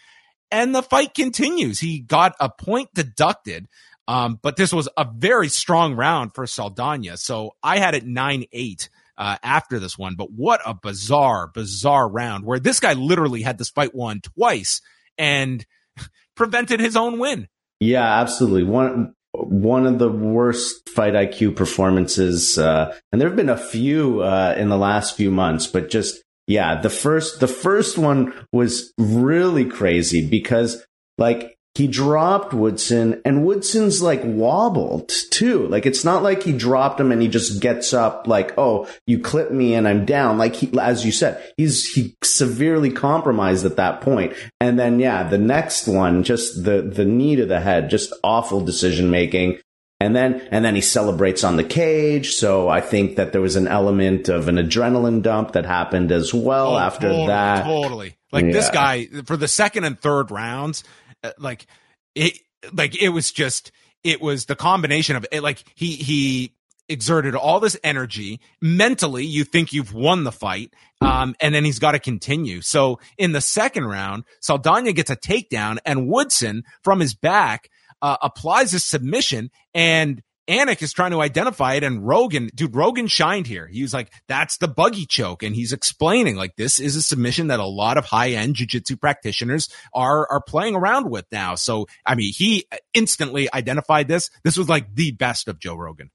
[0.51, 1.79] And the fight continues.
[1.79, 3.69] He got a point deducted.
[4.07, 7.19] Um, but this was a very strong round for Saldana.
[7.19, 10.15] So I had it 9 8 uh, after this one.
[10.15, 14.81] But what a bizarre, bizarre round where this guy literally had this fight won twice
[15.19, 15.67] and
[16.35, 17.49] prevented his own win.
[17.81, 18.65] Yeah, absolutely.
[18.65, 19.15] One
[19.49, 24.55] one of the worst fight IQ performances, uh, and there have been a few uh,
[24.57, 29.65] in the last few months, but just yeah, the first the first one was really
[29.65, 30.85] crazy because
[31.19, 35.69] like he dropped Woodson and Woodson's like wobbled too.
[35.69, 39.21] Like it's not like he dropped him and he just gets up like, oh, you
[39.21, 40.39] clip me and I'm down.
[40.39, 44.35] Like he, as you said, he's he severely compromised at that point.
[44.61, 48.61] And then yeah, the next one, just the the knee to the head, just awful
[48.61, 49.59] decision making.
[50.01, 52.35] And then, and then he celebrates on the cage.
[52.35, 56.33] So I think that there was an element of an adrenaline dump that happened as
[56.33, 57.65] well oh, after totally, that.
[57.65, 58.17] Totally.
[58.31, 58.53] Like yeah.
[58.53, 60.85] this guy for the second and third rounds,
[61.39, 61.67] like
[62.15, 62.39] it
[62.73, 63.73] like it was just
[64.05, 66.53] it was the combination of it like he he
[66.89, 68.41] exerted all this energy.
[68.63, 72.61] Mentally you think you've won the fight um and then he's got to continue.
[72.61, 78.17] So in the second round saldana gets a takedown and woodson from his back uh,
[78.23, 83.47] applies a submission and Anik is trying to identify it and Rogan, dude, Rogan shined
[83.47, 83.67] here.
[83.67, 85.43] He was like, that's the buggy choke.
[85.43, 88.99] And he's explaining like this is a submission that a lot of high end jujitsu
[88.99, 91.55] practitioners are, are playing around with now.
[91.55, 94.31] So, I mean, he instantly identified this.
[94.43, 96.11] This was like the best of Joe Rogan.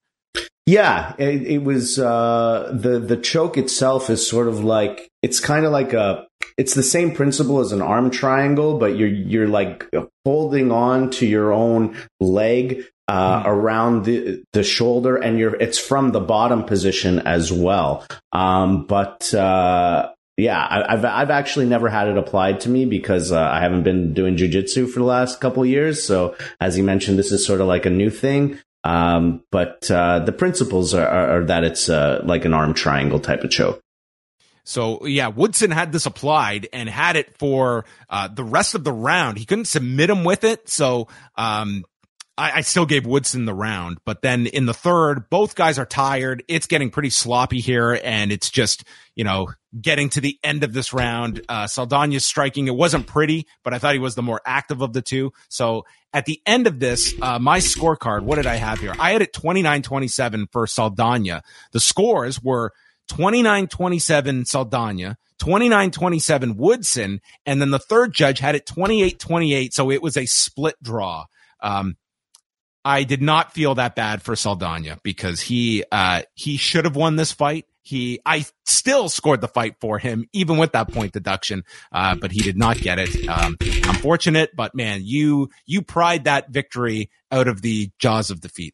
[0.66, 5.66] Yeah, it, it was, uh, the, the choke itself is sort of like, it's kind
[5.66, 6.26] of like a,
[6.58, 9.90] it's the same principle as an arm triangle, but you're, you're like
[10.26, 13.48] holding on to your own leg uh, mm.
[13.48, 18.06] around the the shoulder, and you're it's from the bottom position as well.
[18.32, 23.32] Um, but uh, yeah, I, have I've actually never had it applied to me because
[23.32, 26.04] uh, I haven't been doing jujitsu for the last couple years.
[26.04, 28.60] So as you mentioned, this is sort of like a new thing.
[28.84, 33.20] Um, but uh, the principles are, are, are that it's uh, like an arm triangle
[33.20, 33.80] type of choke.
[34.66, 38.94] So yeah, Woodson had this applied and had it for uh, the rest of the
[38.94, 39.38] round.
[39.38, 41.84] He couldn't submit him with it, so um,
[42.38, 45.86] I, I, still gave Woodson the round, but then in the third, both guys are
[45.86, 46.44] tired.
[46.48, 48.84] It's getting pretty sloppy here, and it's just
[49.16, 51.42] you know getting to the end of this round.
[51.48, 52.68] Uh, Saldana's striking.
[52.68, 55.32] It wasn't pretty, but I thought he was the more active of the two.
[55.50, 58.94] So at the end of this, uh, my scorecard, what did I have here?
[59.00, 61.44] I had it 29-27 for Saldana.
[61.72, 62.72] The scores were
[63.12, 69.74] 29-27 Saldana, 29-27 Woodson, and then the third judge had it 28-28.
[69.74, 71.26] So it was a split draw.
[71.62, 71.96] Um,
[72.86, 77.16] I did not feel that bad for Saldana because he uh, he should have won
[77.16, 77.66] this fight.
[77.82, 82.32] He I still scored the fight for him even with that point deduction, uh, but
[82.32, 83.28] he did not get it.
[83.28, 88.74] Um, unfortunate, but man, you you pried that victory out of the jaws of defeat.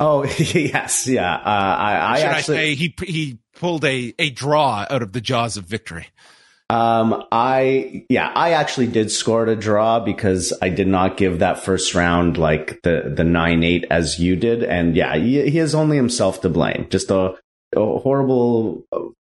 [0.00, 1.34] Oh yes, yeah.
[1.34, 5.12] Uh, I, I should actually, I say he he pulled a a draw out of
[5.12, 6.06] the jaws of victory.
[6.70, 11.64] Um, I yeah, I actually did score a draw because I did not give that
[11.64, 15.74] first round like the the nine eight as you did, and yeah, he, he has
[15.74, 16.86] only himself to blame.
[16.90, 17.36] Just a
[17.74, 18.84] horrible.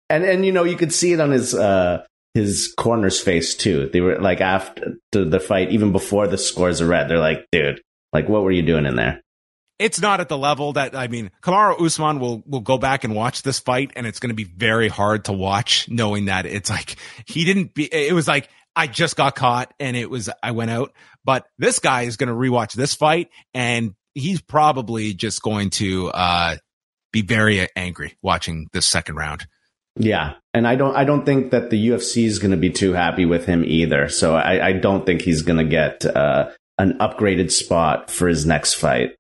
[0.09, 2.05] And and you know you could see it on his uh,
[2.35, 3.89] his corner's face too.
[3.91, 7.81] They were like after the fight, even before the scores are read, they're like, dude,
[8.13, 9.21] like what were you doing in there?
[9.79, 13.15] It's not at the level that I mean, Kamaru Usman will will go back and
[13.15, 16.69] watch this fight, and it's going to be very hard to watch, knowing that it's
[16.69, 16.95] like
[17.25, 17.85] he didn't be.
[17.85, 20.93] It was like I just got caught, and it was I went out.
[21.23, 26.07] But this guy is going to rewatch this fight, and he's probably just going to
[26.09, 26.55] uh,
[27.11, 29.47] be very angry watching this second round.
[29.97, 32.93] Yeah, and I don't I don't think that the UFC is going to be too
[32.93, 34.09] happy with him either.
[34.09, 38.45] So I, I don't think he's going to get uh, an upgraded spot for his
[38.45, 39.15] next fight.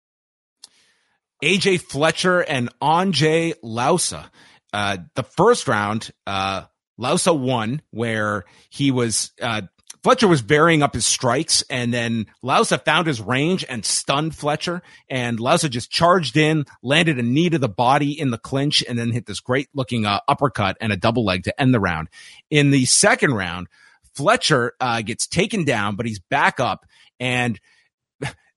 [1.45, 4.31] AJ Fletcher and Ange Loosa.
[4.73, 6.63] Uh, the first round, uh,
[6.97, 9.61] Loosa won where he was, uh,
[10.01, 14.81] Fletcher was varying up his strikes and then Loosa found his range and stunned Fletcher
[15.07, 18.97] and Loosa just charged in, landed a knee to the body in the clinch and
[18.97, 22.09] then hit this great looking uh, uppercut and a double leg to end the round.
[22.49, 23.67] In the second round,
[24.15, 26.87] Fletcher uh, gets taken down, but he's back up
[27.19, 27.59] and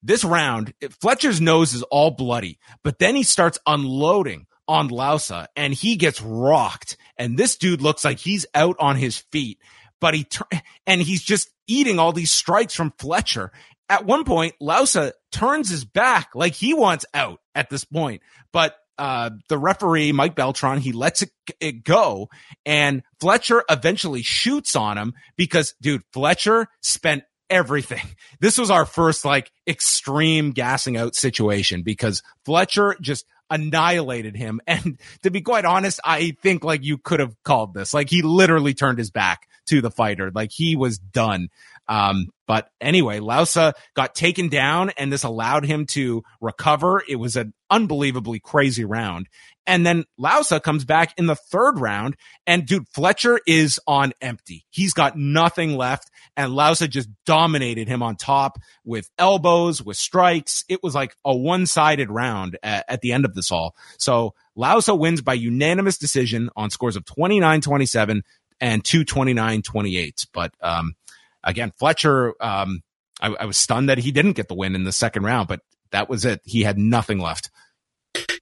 [0.09, 5.75] this round, Fletcher's nose is all bloody, but then he starts unloading on Loosa and
[5.75, 6.97] he gets rocked.
[7.19, 9.59] And this dude looks like he's out on his feet,
[10.01, 10.27] but he,
[10.87, 13.53] and he's just eating all these strikes from Fletcher.
[13.91, 18.77] At one point, Loosa turns his back like he wants out at this point, but
[18.97, 21.31] uh, the referee, Mike Beltran, he lets it,
[21.61, 22.29] it go
[22.65, 28.07] and Fletcher eventually shoots on him because dude, Fletcher spent everything.
[28.41, 34.61] This was our first like extreme gassing out situation because Fletcher just annihilated him.
[34.67, 37.95] And to be quite honest, I think like you could have called this.
[37.95, 40.31] Like he literally turned his back to the fighter.
[40.35, 41.49] Like he was done.
[41.89, 47.03] Um, but anyway, Loosa got taken down and this allowed him to recover.
[47.09, 49.29] It was an unbelievably crazy round.
[49.67, 52.17] And then Loosa comes back in the third round
[52.47, 54.65] and dude, Fletcher is on empty.
[54.71, 60.65] He's got nothing left and Loosa just dominated him on top with elbows, with strikes.
[60.69, 63.75] It was like a one-sided round at, at the end of this all.
[63.99, 68.23] So Loosa wins by unanimous decision on scores of 29-27
[68.61, 70.27] and 229-28.
[70.33, 70.95] But, um,
[71.43, 72.83] again, Fletcher, um,
[73.21, 75.61] I, I was stunned that he didn't get the win in the second round, but
[75.91, 76.41] that was it.
[76.45, 77.51] He had nothing left.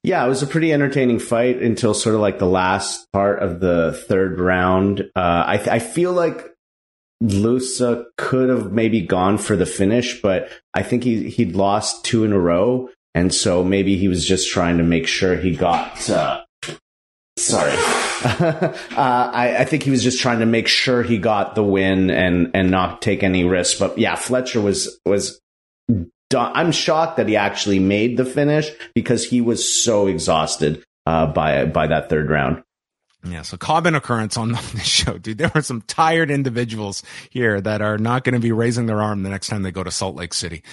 [0.03, 3.61] Yeah, it was a pretty entertaining fight until sort of like the last part of
[3.61, 5.01] the third round.
[5.15, 6.47] Uh, I, I feel like
[7.21, 12.25] Loosa could have maybe gone for the finish, but I think he he'd lost two
[12.25, 16.09] in a row, and so maybe he was just trying to make sure he got.
[16.09, 16.43] Uh,
[17.37, 21.63] sorry, uh, I, I, think he was just trying to make sure he got the
[21.63, 23.79] win and and not take any risks.
[23.79, 25.41] But yeah, Fletcher was was
[26.29, 26.53] Done.
[26.55, 31.67] I'm shocked that he actually made the finish because he was so exhausted uh, by
[31.67, 32.65] by that third round.
[33.25, 35.39] Yeah, so common occurrence on this show, dude.
[35.39, 39.23] There are some tired individuals here that are not going to be raising their arm
[39.23, 40.65] the next time they go to Salt Lake City.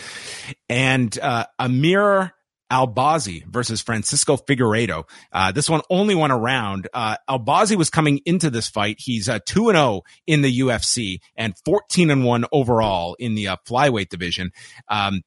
[0.69, 2.33] And uh, Amir
[2.71, 5.03] Albazi versus Francisco Figueiredo.
[5.31, 6.87] Uh, this one only went around.
[6.93, 8.97] Uh, Albazi was coming into this fight.
[8.99, 13.49] He's uh, 2 and 0 in the UFC and 14 and 1 overall in the
[13.49, 14.51] uh, flyweight division.
[14.87, 15.21] Um,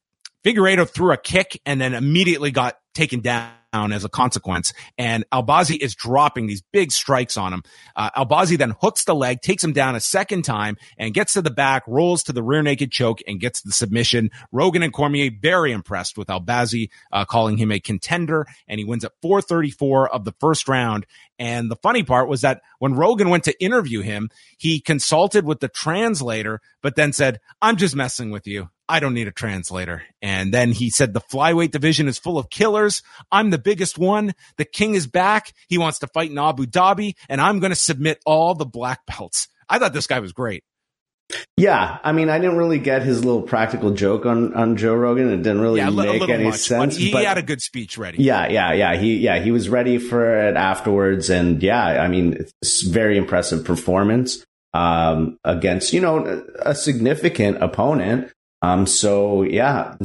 [0.45, 3.53] Figueiredo threw a kick and then immediately got taken down
[3.93, 4.73] as a consequence.
[4.99, 7.63] And Albazi is dropping these big strikes on him.
[7.95, 11.43] Uh, Albazi then hooks the leg, takes him down a second time and gets to
[11.43, 14.31] the back, rolls to the rear naked choke and gets the submission.
[14.53, 19.05] Rogan and Cormier very impressed with Albazi, uh, calling him a contender and he wins
[19.05, 21.07] at 434 of the first round.
[21.39, 25.61] And the funny part was that when Rogan went to interview him, he consulted with
[25.61, 28.71] the translator, but then said, I'm just messing with you.
[28.89, 30.03] I don't need a translator.
[30.23, 33.03] And then he said the flyweight division is full of killers.
[33.33, 34.35] I'm the biggest one.
[34.57, 35.53] The king is back.
[35.69, 39.01] He wants to fight in Abu Dhabi and I'm going to submit all the black
[39.07, 39.49] belts.
[39.69, 40.63] I thought this guy was great.
[41.57, 45.33] Yeah, I mean, I didn't really get his little practical joke on, on Joe Rogan.
[45.33, 46.95] It didn't really yeah, make any much, sense.
[46.95, 48.23] But he but had a good speech ready.
[48.23, 48.97] Yeah, yeah, yeah.
[48.97, 53.65] He yeah he was ready for it afterwards, and yeah, I mean, it's very impressive
[53.65, 58.33] performance um, against you know a significant opponent.
[58.63, 59.97] Um, so yeah,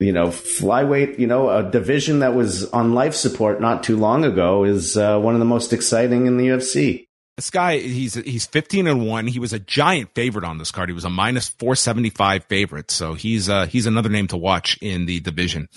[0.00, 4.24] you know, flyweight, you know, a division that was on life support not too long
[4.24, 7.06] ago is uh, one of the most exciting in the UFC.
[7.36, 9.26] This guy, he's he's 15 and one.
[9.26, 10.88] He was a giant favorite on this card.
[10.88, 12.90] He was a minus 475 favorite.
[12.90, 15.68] So he's uh he's another name to watch in the division.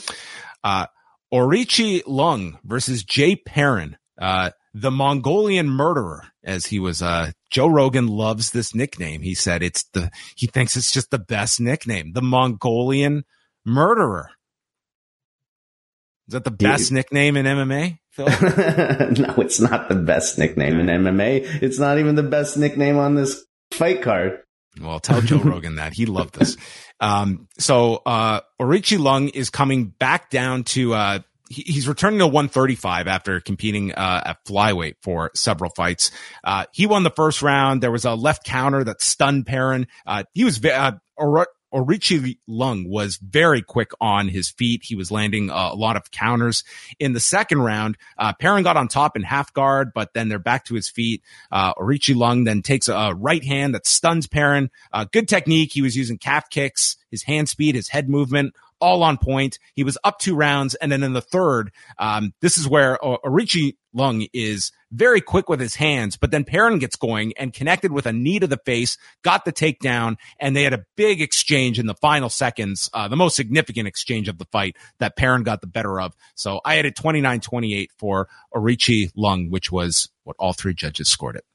[0.64, 0.88] Uh,
[1.34, 3.98] Aori Qileng versus Jay Perrin.
[4.20, 9.22] Uh, the Mongolian murderer, as he was, uh, Joe Rogan loves this nickname.
[9.22, 13.24] He said it's the, he thinks it's just the best nickname, the Mongolian
[13.66, 14.32] murderer.
[16.28, 18.26] Is that the best nickname in MMA Phil?
[18.30, 21.62] no, it's not the best nickname in MMA.
[21.62, 24.40] It's not even the best nickname on this fight card.
[24.80, 26.58] Well, tell Joe Rogan that he loved this.
[27.00, 31.20] Um, so, uh, Aori Qileng is coming back down to, uh,
[31.54, 36.12] he, he's returning to 135 after competing, uh, at flyweight for several fights.
[36.44, 37.82] Uh, he won the first round.
[37.82, 39.88] There was a left counter that stunned Perrin.
[40.06, 40.92] Uh, he was, uh,
[41.74, 44.84] Aori Qileng was very quick on his feet.
[44.84, 46.64] He was landing uh, a lot of counters
[47.00, 47.98] in the second round.
[48.18, 51.24] Uh, Perrin got on top in half guard, but then they're back to his feet.
[51.52, 54.70] Uh, Aori Qileng then takes a right hand that stuns Perrin.
[54.92, 55.72] Uh, good technique.
[55.74, 58.54] He was using calf kicks, his hand speed, his head movement,
[58.84, 59.60] all on point.
[59.76, 60.76] He was up two rounds.
[60.76, 65.62] And then in the third, um, this is where Aori Qileng is very quick with
[65.62, 68.98] his hands, but then Perrin gets going and connected with a knee to the face,
[69.24, 73.16] got the takedown, and they had a big exchange in the final seconds, uh, the
[73.16, 76.14] most significant exchange of the fight that Perrin got the better of.
[76.36, 81.38] So I had it 29-28 for Aori Qileng, which was what all three judges scored
[81.38, 81.46] it.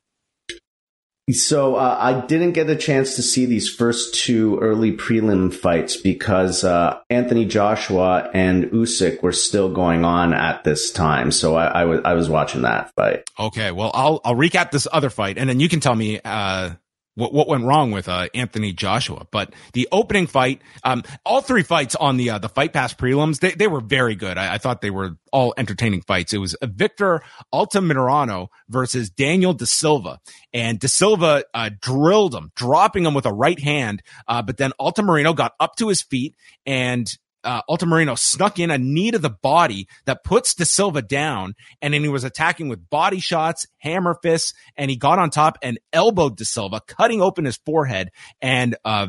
[1.33, 5.97] So uh, I didn't get a chance to see these first two early prelim fights
[5.97, 11.31] because uh, Anthony Joshua and Usyk were still going on at this time.
[11.31, 13.29] So I, was I was watching that fight.
[13.39, 16.71] Okay, well I'll I'll recap this other fight and then you can tell me uh,
[17.19, 19.27] what, what went wrong with uh, Anthony Joshua.
[19.32, 23.40] But the opening fight, um, all three fights on the uh, the Fight Pass prelims,
[23.40, 24.39] they, they were very good.
[24.39, 26.32] I, I thought they were all entertaining fights.
[26.32, 27.23] It was Victor
[27.53, 30.20] Altamirano versus Daniel Da Silva,
[30.53, 34.01] and Da Silva uh, drilled him, dropping him with a right hand.
[34.28, 38.78] Uh, but then Altamirano got up to his feet and uh, Altamirano snuck in a
[38.78, 42.90] knee to the body that puts Da Silva down, and then he was attacking with
[42.90, 47.44] body shots, hammer fists, and he got on top and elbowed Da Silva, cutting open
[47.44, 48.10] his forehead,
[48.40, 49.09] and uh,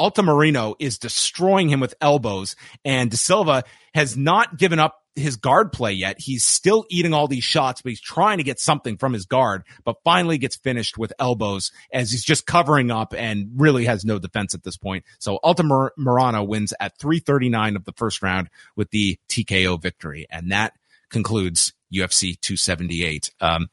[0.00, 3.64] Altamirano is destroying him with elbows, and Da Silva
[3.94, 6.16] has not given up his guard play yet.
[6.18, 9.64] He's still eating all these shots, but he's trying to get something from his guard,
[9.84, 14.18] but finally gets finished with elbows as he's just covering up and really has no
[14.18, 15.04] defense at this point.
[15.18, 20.26] So Altamirano wins at 339 of the first round with the TKO victory.
[20.30, 20.74] And that
[21.10, 23.30] concludes UFC 278.
[23.40, 23.68] Um,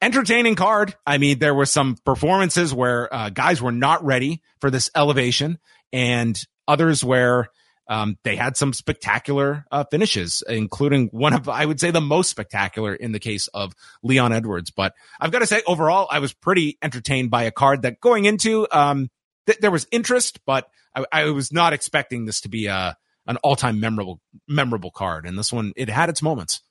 [0.00, 0.94] entertaining card.
[1.06, 5.58] I mean, there were some performances where uh, guys were not ready for this elevation
[5.92, 7.48] and others where
[7.88, 12.28] um, they had some spectacular uh, finishes, including one of, I would say, the most
[12.28, 14.70] spectacular in the case of Leon Edwards.
[14.70, 18.26] But I've got to say, overall, I was pretty entertained by a card that going
[18.26, 19.10] into, um,
[19.46, 22.92] th- there was interest, but I, I, was not expecting this to be a, uh,
[23.26, 25.26] an all time memorable, memorable card.
[25.26, 26.62] And this one, it had its moments.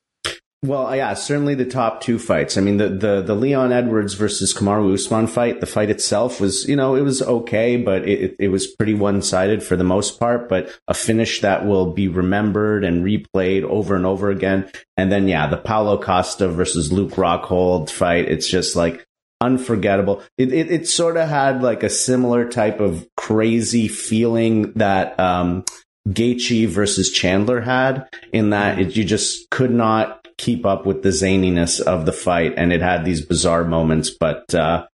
[0.64, 2.58] Well, yeah, certainly the top two fights.
[2.58, 6.68] I mean, the, the, the Leon Edwards versus Kamaru Usman fight, the fight itself was,
[6.68, 10.20] you know, it was okay, but it, it was pretty one sided for the most
[10.20, 14.68] part, but a finish that will be remembered and replayed over and over again.
[14.98, 19.06] And then, yeah, the Paulo Costa versus Luke Rockhold fight, it's just like
[19.40, 20.24] unforgettable.
[20.40, 25.66] It, it, it sort of had like a similar type of crazy feeling that, um,
[26.08, 31.10] Gaethje versus Chandler had in that it, you just could not keep up with the
[31.10, 34.10] zaniness of the fight, and it had these bizarre moments.
[34.10, 34.88] But uh,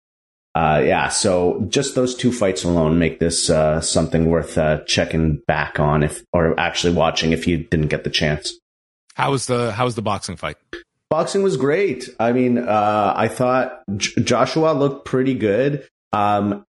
[0.54, 5.38] uh, yeah, so just those two fights alone make this uh, something worth uh, checking
[5.48, 8.54] back on, if or actually watching if you didn't get the chance.
[9.16, 10.58] How was the How was the boxing fight?
[11.10, 12.10] Boxing was great.
[12.20, 16.66] I mean, uh, I thought J- Joshua looked pretty good um,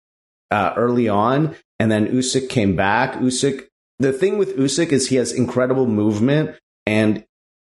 [0.49, 3.15] uh, early on, and then Usyk came back.
[3.15, 3.65] Usyk.
[3.99, 6.55] The thing with Usyk is he has incredible movement,
[6.85, 7.25] and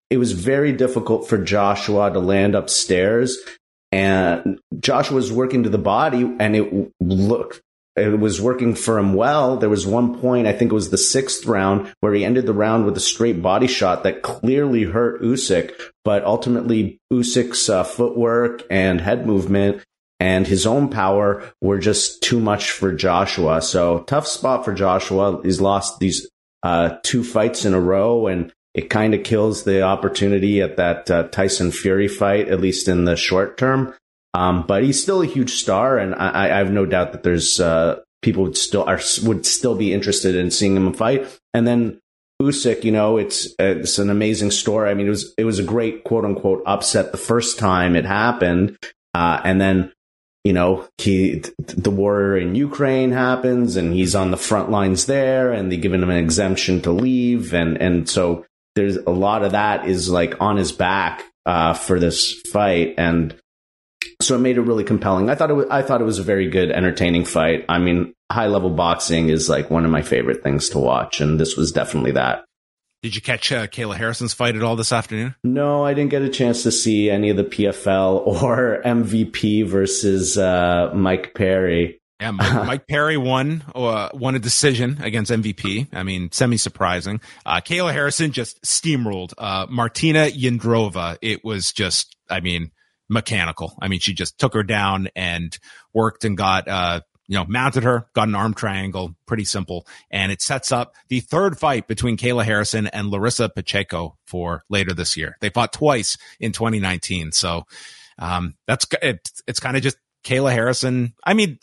[0.09, 3.37] it was very difficult for Joshua to land upstairs.
[3.91, 7.61] And Joshua was working to the body and it looked,
[7.95, 9.57] it was working for him well.
[9.57, 12.53] There was one point, I think it was the sixth round, where he ended the
[12.53, 15.73] round with a straight body shot that clearly hurt Usyk.
[16.03, 19.83] But ultimately, Usyk's uh, footwork and head movement
[20.23, 23.61] and his own power were just too much for Joshua.
[23.61, 25.41] So tough spot for Joshua.
[25.43, 26.29] He's lost these
[26.63, 31.11] uh, two fights in a row and it kind of kills the opportunity at that
[31.11, 33.93] uh, Tyson Fury fight, at least in the short term.
[34.33, 37.59] Um, but he's still a huge star, and I, I have no doubt that there's
[37.59, 41.27] uh, people would still are would still be interested in seeing him fight.
[41.53, 41.99] And then
[42.41, 44.89] Usyk, you know, it's it's an amazing story.
[44.89, 48.05] I mean, it was it was a great quote unquote upset the first time it
[48.05, 48.75] happened,
[49.13, 49.92] uh, and then
[50.43, 55.51] you know he the war in Ukraine happens, and he's on the front lines there,
[55.51, 58.45] and they give him an exemption to leave, and and so
[58.75, 63.35] there's a lot of that is like on his back uh, for this fight, and
[64.21, 65.29] so it made it really compelling.
[65.29, 67.65] I thought it was, I thought it was a very good, entertaining fight.
[67.69, 71.39] I mean, high level boxing is like one of my favorite things to watch, and
[71.39, 72.45] this was definitely that.
[73.03, 75.35] Did you catch uh, Kayla Harrison's fight at all this afternoon?
[75.43, 80.37] No, I didn't get a chance to see any of the PFL or MVP versus
[80.37, 81.99] uh, Mike Perry.
[82.21, 85.89] Yeah, Mike, Mike Perry won uh, won a decision against MVP.
[85.91, 87.19] I mean, semi surprising.
[87.45, 91.17] Uh, Kayla Harrison just steamrolled uh, Martina Jindrova.
[91.21, 92.71] It was just, I mean,
[93.09, 93.75] mechanical.
[93.81, 95.57] I mean, she just took her down and
[95.93, 99.87] worked and got uh, you know, mounted her, got an arm triangle, pretty simple.
[100.11, 104.93] And it sets up the third fight between Kayla Harrison and Larissa Pacheco for later
[104.93, 105.37] this year.
[105.39, 107.31] They fought twice in 2019.
[107.31, 107.63] So,
[108.19, 111.13] um, that's, it, it's kind of just Kayla Harrison.
[111.23, 111.59] I mean,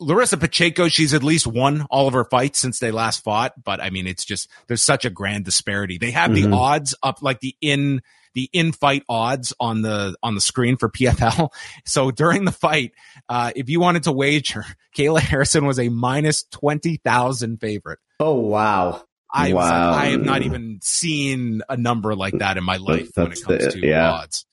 [0.00, 3.52] Larissa Pacheco, she's at least won all of her fights since they last fought.
[3.62, 5.98] But I mean, it's just, there's such a grand disparity.
[5.98, 6.50] They have mm-hmm.
[6.50, 8.02] the odds up like the in,
[8.34, 11.50] the in fight odds on the on the screen for PFL.
[11.86, 12.92] So during the fight,
[13.28, 14.64] uh, if you wanted to wager,
[14.96, 17.98] Kayla Harrison was a minus twenty thousand favorite.
[18.20, 19.02] Oh wow!
[19.32, 19.90] I wow.
[19.90, 23.32] Like, I have not even seen a number like that in my life that's when
[23.32, 24.12] it comes the, to yeah.
[24.12, 24.46] odds.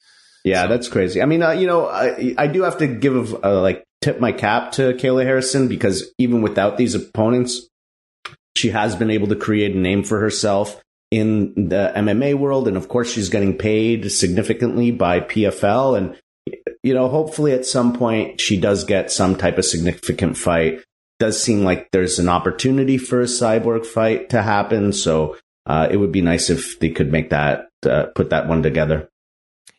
[0.43, 0.67] Yeah, so.
[0.69, 1.21] that's crazy.
[1.21, 4.31] I mean, uh, you know, I, I do have to give uh, like tip my
[4.31, 7.67] cap to Kayla Harrison because even without these opponents,
[8.57, 10.81] she has been able to create a name for herself
[11.11, 12.67] in the MMA world.
[12.67, 15.97] And of course, she's getting paid significantly by PFL.
[15.97, 16.17] And,
[16.81, 20.81] you know, hopefully at some point she does get some type of significant fight.
[21.19, 24.93] Does seem like there's an opportunity for a cyborg fight to happen.
[24.93, 28.63] So uh, it would be nice if they could make that, uh, put that one
[28.63, 29.10] together.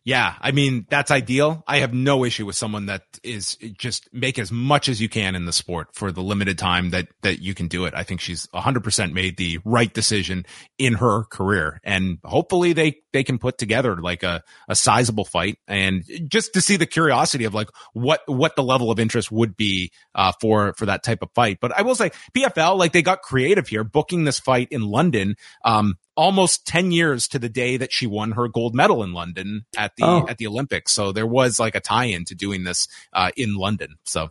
[0.05, 1.63] Yeah, I mean that's ideal.
[1.67, 5.37] I have no issue with someone that is just make as much as you can
[5.37, 7.95] in the sport for the limited time that that you can do it.
[7.95, 10.45] I think she's 100% made the right decision
[10.77, 15.59] in her career and hopefully they they can put together like a a sizable fight
[15.67, 19.57] and just to see the curiosity of like what what the level of interest would
[19.57, 21.59] be uh, for for that type of fight.
[21.61, 25.37] But I will say PFL like they got creative here booking this fight in London
[25.65, 29.65] um almost 10 years to the day that she won her gold medal in London
[29.77, 30.27] at the oh.
[30.29, 30.93] at the Olympics.
[30.93, 33.97] So there was like a tie-in to doing this uh, in London.
[34.05, 34.31] So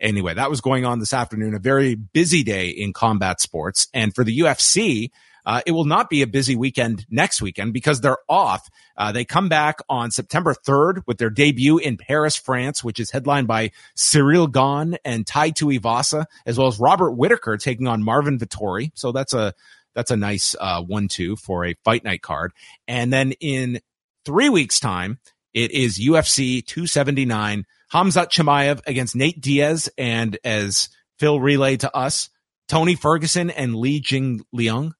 [0.00, 1.54] anyway, that was going on this afternoon.
[1.54, 5.10] A very busy day in combat sports, and for the UFC.
[5.44, 8.68] Uh, it will not be a busy weekend next weekend because they're off.
[8.96, 13.10] Uh, they come back on September 3rd with their debut in Paris, France, which is
[13.10, 18.38] headlined by Cyril Gane and Tai Tuivasa, as well as Robert Whitaker taking on Marvin
[18.38, 18.90] Vettori.
[18.94, 19.54] So that's a
[19.94, 22.52] that's a nice uh, one-two for a fight night card.
[22.86, 23.80] And then in
[24.24, 25.18] three weeks' time,
[25.52, 27.66] it is UFC 279.
[27.92, 32.30] Khamzat Chimaev against Nate Diaz, and as Phil relayed to us,
[32.68, 34.92] Tony Ferguson and Li Jingliang.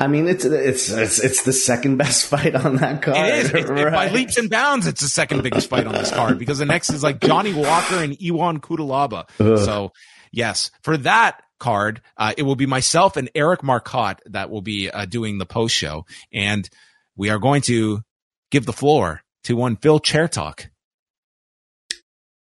[0.00, 3.18] I mean, it's it's it's it's the second best fight on that card.
[3.18, 3.68] It is.
[3.68, 3.92] right?
[3.92, 6.90] by leaps and bounds, it's the second biggest fight on this card because the next
[6.90, 9.28] is like Johnny Walker and Ion Cutelaba.
[9.38, 9.92] So,
[10.32, 12.00] yes, for that, card.
[12.16, 15.74] Uh, it will be myself and Eric Marcotte that will be uh, doing the post
[15.76, 16.68] show, and
[17.14, 18.02] we are going to
[18.50, 20.66] give the floor to one Phil Chertok.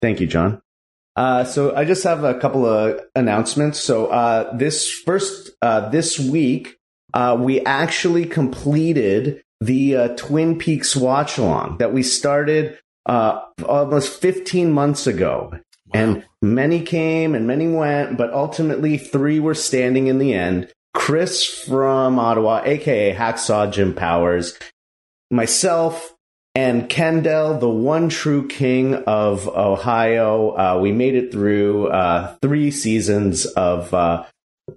[0.02, 0.62] Thank you, John.
[1.16, 3.80] Uh, so I just have a couple of announcements.
[3.80, 6.80] So uh, this first uh, this week,
[7.14, 15.08] uh, we actually completed the Twin Peaks watch along that we started almost 15 months
[15.08, 15.54] ago.
[15.94, 20.72] And many came and many went, but ultimately three were standing in the end.
[20.94, 24.58] Chris from Ottawa, aka Hacksaw Jim Powers,
[25.30, 26.16] myself,
[26.54, 30.50] and Kendall, the one true king of Ohio.
[30.52, 34.26] Uh, we made it through uh, three seasons of uh,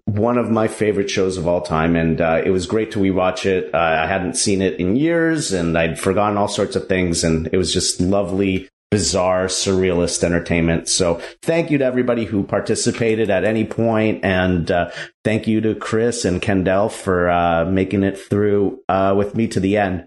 [0.04, 3.46] one of my favorite shows of all time, and uh, it was great to rewatch
[3.46, 3.74] it.
[3.74, 7.48] Uh, I hadn't seen it in years, and I'd forgotten all sorts of things, and
[7.52, 10.88] it was just lovely bizarre, surrealist entertainment.
[10.88, 14.90] So thank you to everybody who participated at any point, and uh,
[15.24, 19.58] thank you to Chris and Kendall for uh, making it through uh, with me to
[19.58, 20.06] the end.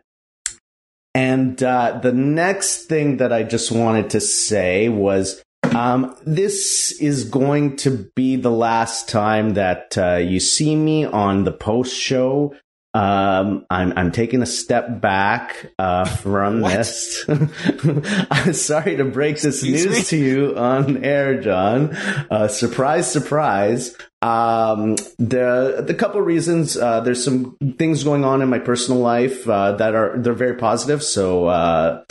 [1.14, 7.25] And uh, the next thing that I just wanted to say was um, this is
[7.25, 12.55] going to be the last time that uh, you see me on the post show
[12.97, 17.25] um, I'm I'm taking a step back uh, from this.
[18.31, 20.03] I'm sorry to break this Excuse news me?
[20.05, 21.95] to you on air, John.
[22.31, 23.95] Uh, surprise, surprise.
[24.23, 26.75] Um, the the couple reasons.
[26.75, 30.55] Uh, there's some things going on in my personal life uh, that are they're very
[30.55, 31.03] positive.
[31.03, 32.03] So uh,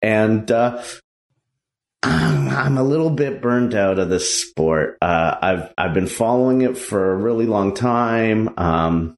[0.00, 0.82] and uh,
[2.02, 4.96] I'm a little bit burned out of this sport.
[5.02, 8.54] Uh, I've I've been following it for a really long time.
[8.58, 9.16] Um,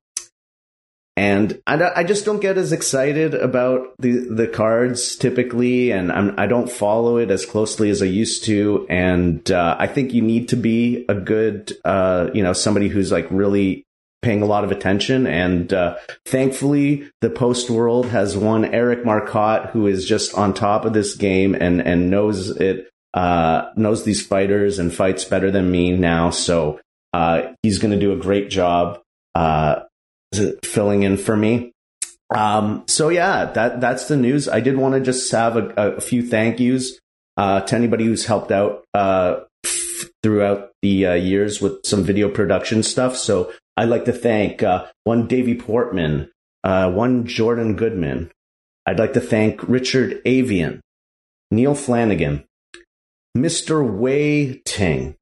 [1.17, 6.39] and I, I just don't get as excited about the the cards typically, and I'm,
[6.39, 8.87] I do not follow it as closely as I used to.
[8.89, 13.13] And uh, I think you need to be a good, uh, you know, somebody who's
[13.13, 13.85] like really
[14.23, 15.27] paying a lot of attention.
[15.27, 15.97] And uh,
[16.27, 21.15] thankfully, the post world has one Eric Marcotte who is just on top of this
[21.15, 26.31] game and and knows it uh, knows these fighters and fights better than me now.
[26.31, 26.81] So
[27.13, 29.01] uh, he's going to do a great job
[29.35, 29.81] uh,
[30.65, 31.73] filling in for me.
[32.35, 34.49] Um, so yeah, that that's the news.
[34.49, 36.99] I did want to just have a, a few thank yous
[37.37, 39.41] uh, to anybody who's helped out uh,
[40.23, 43.17] throughout the uh, years with some video production stuff.
[43.17, 46.31] So I'd like to thank uh, one Davy Portman,
[46.63, 48.31] uh, one Jordan Goodman.
[48.87, 50.81] I'd like to thank Richard Avian,
[51.51, 52.45] Neil Flanagan,
[53.37, 53.89] Mr.
[53.89, 55.17] Wei Ting.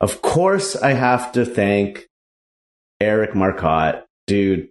[0.00, 2.06] Of course, I have to thank
[3.00, 4.68] Eric Marcotte, dude.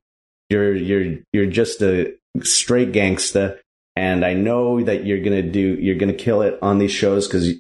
[0.50, 3.58] You're you're you're just a straight gangsta,
[3.96, 7.56] and I know that you're gonna do you're gonna kill it on these shows because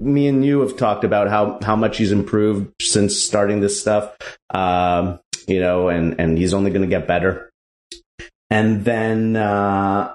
[0.00, 4.16] me and you have talked about how how much he's improved since starting this stuff.
[4.50, 7.50] Um, you know, and and he's only going to get better.
[8.50, 10.12] And then uh,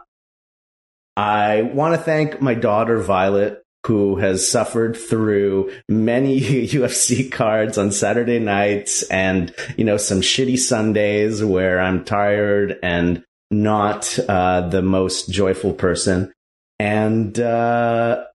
[1.16, 7.92] I want to thank my daughter Violet, who has suffered through many UFC cards on
[7.92, 14.82] Saturday nights, and you know some shitty Sundays where I'm tired and not uh, the
[14.82, 16.32] most joyful person.
[16.80, 18.26] And uh,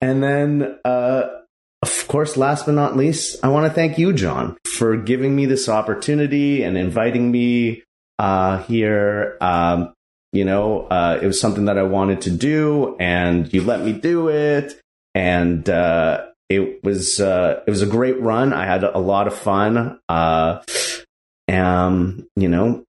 [0.00, 1.22] and then, uh,
[1.82, 5.46] of course, last but not least, I want to thank you, John, for giving me
[5.46, 7.82] this opportunity and inviting me
[8.18, 9.36] uh, here.
[9.40, 9.92] Um,
[10.32, 13.92] you know, uh, it was something that I wanted to do, and you let me
[13.92, 14.80] do it,
[15.14, 18.52] and uh, it was uh, it was a great run.
[18.52, 19.98] I had a lot of fun.
[20.08, 20.62] Uh,
[21.48, 22.84] um, you know,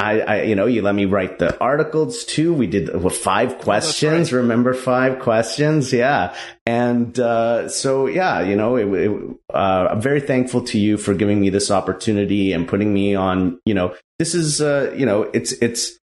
[0.00, 2.52] I, I, you know, you let me write the articles too.
[2.52, 4.32] We did what, five questions.
[4.32, 4.38] Right.
[4.40, 5.92] Remember five questions?
[5.92, 6.34] Yeah.
[6.66, 11.14] And, uh, so yeah, you know, it, it, uh, I'm very thankful to you for
[11.14, 15.22] giving me this opportunity and putting me on, you know, this is, uh, you know,
[15.22, 15.98] it's, it's,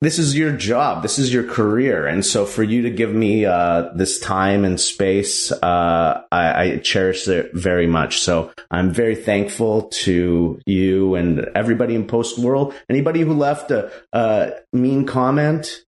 [0.00, 1.02] this is your job.
[1.02, 2.06] This is your career.
[2.06, 6.76] And so for you to give me, uh, this time and space, uh, I, I,
[6.78, 8.20] cherish it very much.
[8.20, 12.74] So I'm very thankful to you and everybody in post world.
[12.88, 15.84] Anybody who left a, a mean comment,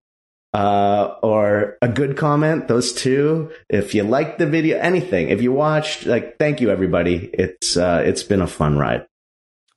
[0.53, 3.51] uh, or a good comment, those two.
[3.69, 7.31] If you liked the video, anything, if you watched, like, thank you everybody.
[7.33, 9.07] It's, uh, it's been a fun ride.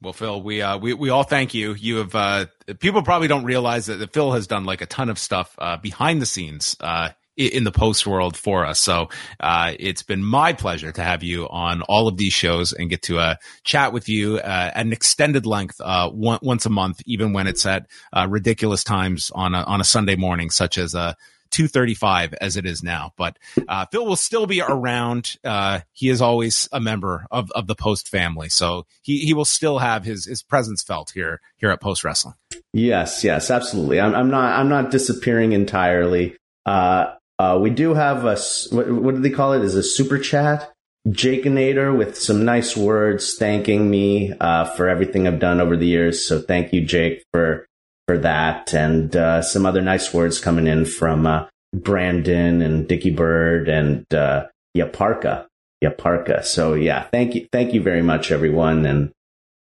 [0.07, 1.75] Well, Phil, we uh, we we all thank you.
[1.75, 2.47] You have uh,
[2.79, 6.23] people probably don't realize that Phil has done like a ton of stuff uh, behind
[6.23, 8.79] the scenes uh, in the post world for us.
[8.79, 9.09] So
[9.41, 13.03] uh, it's been my pleasure to have you on all of these shows and get
[13.03, 13.35] to uh,
[13.65, 17.49] chat with you uh, at an extended length uh, one, once a month, even when
[17.49, 21.17] it's at uh, ridiculous times on a on a Sunday morning, such as a
[21.51, 23.13] 235 as it is now.
[23.17, 25.37] But uh, Phil will still be around.
[25.45, 29.45] Uh, he is always a member of, of the Post family, so he, he will
[29.45, 32.35] still have his his presence felt here here at Post Wrestling.
[32.73, 34.01] Yes, yes, absolutely.
[34.01, 36.37] I'm, I'm not I'm not disappearing entirely.
[36.65, 38.37] Uh, uh, we do have a
[38.75, 39.63] what, what do they call it?
[39.63, 40.73] Is a super chat.
[41.11, 45.87] Jake Nader with some nice words thanking me uh, for everything I've done over the
[45.87, 46.27] years.
[46.27, 47.67] So thank you, Jake, for
[48.07, 53.11] for that, and uh, some other nice words coming in from uh, Brandon and Dicky
[53.11, 54.47] Bird and uh,
[54.77, 55.47] Yaparka.
[55.83, 56.45] Yaparka.
[56.45, 59.13] So yeah, thank you, thank you very much, everyone, and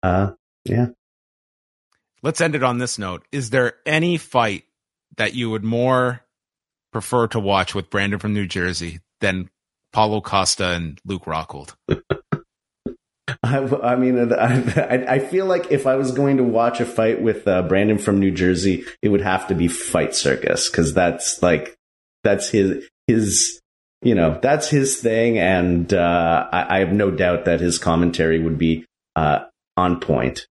[0.02, 0.32] uh,
[0.64, 0.88] yeah.
[2.22, 3.26] Let's end it on this note.
[3.32, 4.64] Is there any fight
[5.16, 6.22] that you would more
[6.92, 9.50] prefer to watch with Brandon from New Jersey than
[9.92, 11.74] Paulo Costa and Luke Rockhold?
[13.82, 17.20] I, I mean, I, I, feel like if I was going to watch a fight
[17.20, 21.42] with uh, Brandon from New Jersey, it would have to be Fight Circus because that's
[21.42, 21.76] like
[22.22, 23.60] that's his his
[24.00, 28.40] you know that's his thing, and uh, I, I, have no doubt that his commentary
[28.40, 29.40] would be uh,
[29.76, 30.46] on point.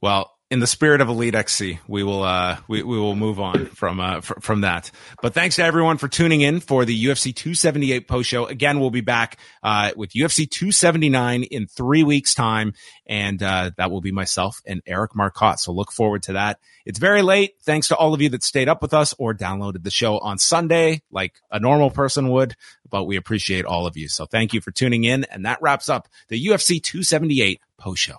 [0.00, 3.64] Well, in the spirit of Elite XC, we will uh, we, we will move on
[3.68, 4.90] from uh, fr- from that.
[5.22, 8.44] But thanks to everyone for tuning in for the UFC 278 post show.
[8.44, 12.74] Again, we'll be back uh, with UFC 279 in three weeks' time,
[13.06, 15.58] and uh, that will be myself and Eric Marcotte.
[15.58, 16.58] So look forward to that.
[16.84, 17.54] It's very late.
[17.62, 20.36] Thanks to all of you that stayed up with us or downloaded the show on
[20.36, 22.56] Sunday, like a normal person would.
[22.90, 24.06] But we appreciate all of you.
[24.08, 28.18] So thank you for tuning in, and that wraps up the UFC 278 post show.